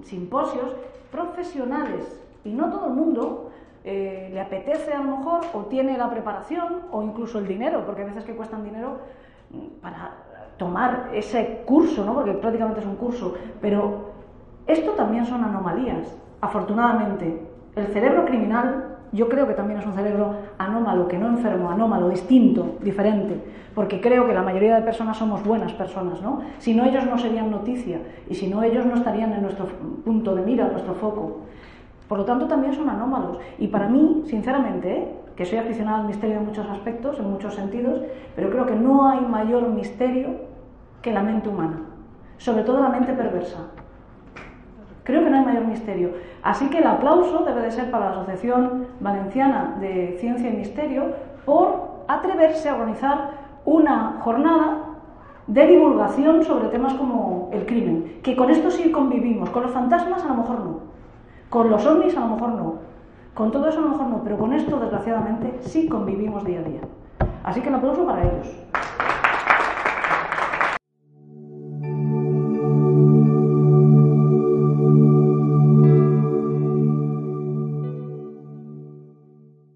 simposios 0.04 0.76
profesionales 1.12 2.22
y 2.44 2.52
no 2.52 2.70
todo 2.70 2.88
el 2.88 2.94
mundo 2.94 3.52
eh, 3.84 4.30
le 4.32 4.40
apetece 4.40 4.94
a 4.94 5.00
lo 5.00 5.18
mejor 5.18 5.42
o 5.54 5.62
tiene 5.66 5.98
la 5.98 6.10
preparación 6.10 6.84
o 6.92 7.02
incluso 7.02 7.40
el 7.40 7.48
dinero, 7.48 7.86
porque 7.86 8.04
a 8.04 8.06
veces 8.06 8.24
que 8.24 8.36
cuestan 8.36 8.64
dinero 8.64 9.00
mm, 9.50 9.82
para 9.82 10.12
tomar 10.58 11.10
ese 11.14 11.64
curso, 11.66 12.06
¿no? 12.06 12.14
porque 12.14 12.34
prácticamente 12.34 12.82
es 12.82 12.86
un 12.86 12.98
curso, 12.98 13.36
pero 13.62 14.19
esto 14.70 14.92
también 14.92 15.26
son 15.26 15.44
anomalías, 15.44 16.16
afortunadamente. 16.42 17.42
El 17.76 17.88
cerebro 17.88 18.26
criminal 18.26 18.98
yo 19.12 19.28
creo 19.28 19.48
que 19.48 19.54
también 19.54 19.80
es 19.80 19.86
un 19.86 19.94
cerebro 19.94 20.36
anómalo, 20.58 21.08
que 21.08 21.18
no 21.18 21.28
enfermo, 21.28 21.72
anómalo, 21.72 22.10
distinto, 22.10 22.78
diferente, 22.82 23.42
porque 23.74 24.00
creo 24.00 24.28
que 24.28 24.34
la 24.34 24.44
mayoría 24.44 24.76
de 24.76 24.82
personas 24.84 25.18
somos 25.18 25.44
buenas 25.44 25.74
personas, 25.74 26.22
¿no? 26.22 26.42
Si 26.60 26.76
no 26.76 26.86
ellos 26.86 27.06
no 27.06 27.18
serían 27.18 27.50
noticia 27.50 28.00
y 28.30 28.36
si 28.36 28.48
no 28.48 28.62
ellos 28.62 28.86
no 28.86 28.96
estarían 28.96 29.34
en 29.34 29.42
nuestro 29.42 29.66
punto 30.06 30.36
de 30.36 30.44
mira, 30.44 30.68
en 30.68 30.74
nuestro 30.74 30.94
foco. 30.94 31.40
Por 32.08 32.20
lo 32.20 32.26
tanto 32.26 32.48
también 32.48 32.74
son 32.74 32.90
anómalos 32.90 33.40
y 33.58 33.68
para 33.68 33.88
mí, 33.88 34.24
sinceramente, 34.26 34.98
¿eh? 34.98 35.08
que 35.36 35.46
soy 35.46 35.58
aficionada 35.58 36.00
al 36.00 36.06
misterio 36.06 36.38
en 36.38 36.46
muchos 36.46 36.70
aspectos, 36.70 37.18
en 37.18 37.32
muchos 37.32 37.56
sentidos, 37.56 38.02
pero 38.36 38.50
creo 38.50 38.66
que 38.66 38.76
no 38.76 39.08
hay 39.10 39.22
mayor 39.22 39.70
misterio 39.70 40.50
que 41.02 41.14
la 41.14 41.24
mente 41.24 41.50
humana, 41.50 41.82
sobre 42.38 42.64
todo 42.64 42.82
la 42.82 42.90
mente 42.90 43.14
perversa. 43.14 43.79
Creo 45.10 45.24
que 45.24 45.32
no 45.32 45.38
hay 45.38 45.46
mayor 45.46 45.66
misterio. 45.66 46.12
Así 46.44 46.70
que 46.70 46.78
el 46.78 46.86
aplauso 46.86 47.40
debe 47.40 47.62
de 47.64 47.72
ser 47.72 47.90
para 47.90 48.06
la 48.06 48.12
Asociación 48.12 48.86
Valenciana 49.00 49.76
de 49.80 50.18
Ciencia 50.20 50.52
y 50.52 50.56
Misterio 50.56 51.16
por 51.46 52.04
atreverse 52.08 52.70
a 52.70 52.76
organizar 52.76 53.32
una 53.66 54.20
jornada 54.22 54.84
de 55.48 55.66
divulgación 55.66 56.44
sobre 56.44 56.68
temas 56.68 56.94
como 56.94 57.50
el 57.52 57.66
crimen, 57.66 58.20
que 58.22 58.36
con 58.36 58.52
esto 58.52 58.70
sí 58.70 58.92
convivimos, 58.92 59.50
con 59.50 59.64
los 59.64 59.72
fantasmas 59.72 60.24
a 60.24 60.28
lo 60.28 60.36
mejor 60.36 60.60
no, 60.60 60.80
con 61.50 61.72
los 61.72 61.84
ovnis 61.88 62.16
a 62.16 62.20
lo 62.20 62.28
mejor 62.28 62.50
no, 62.50 62.76
con 63.34 63.50
todo 63.50 63.68
eso 63.68 63.80
a 63.80 63.82
lo 63.82 63.90
mejor 63.90 64.08
no, 64.10 64.22
pero 64.24 64.38
con 64.38 64.54
esto 64.54 64.80
desgraciadamente 64.80 65.58
sí 65.62 65.90
convivimos 65.90 66.46
día 66.46 66.60
a 66.60 66.64
día. 66.64 66.82
Así 67.44 67.62
que 67.62 67.70
el 67.70 67.76
aplauso 67.76 68.06
para 68.06 68.22
ellos. 68.22 68.48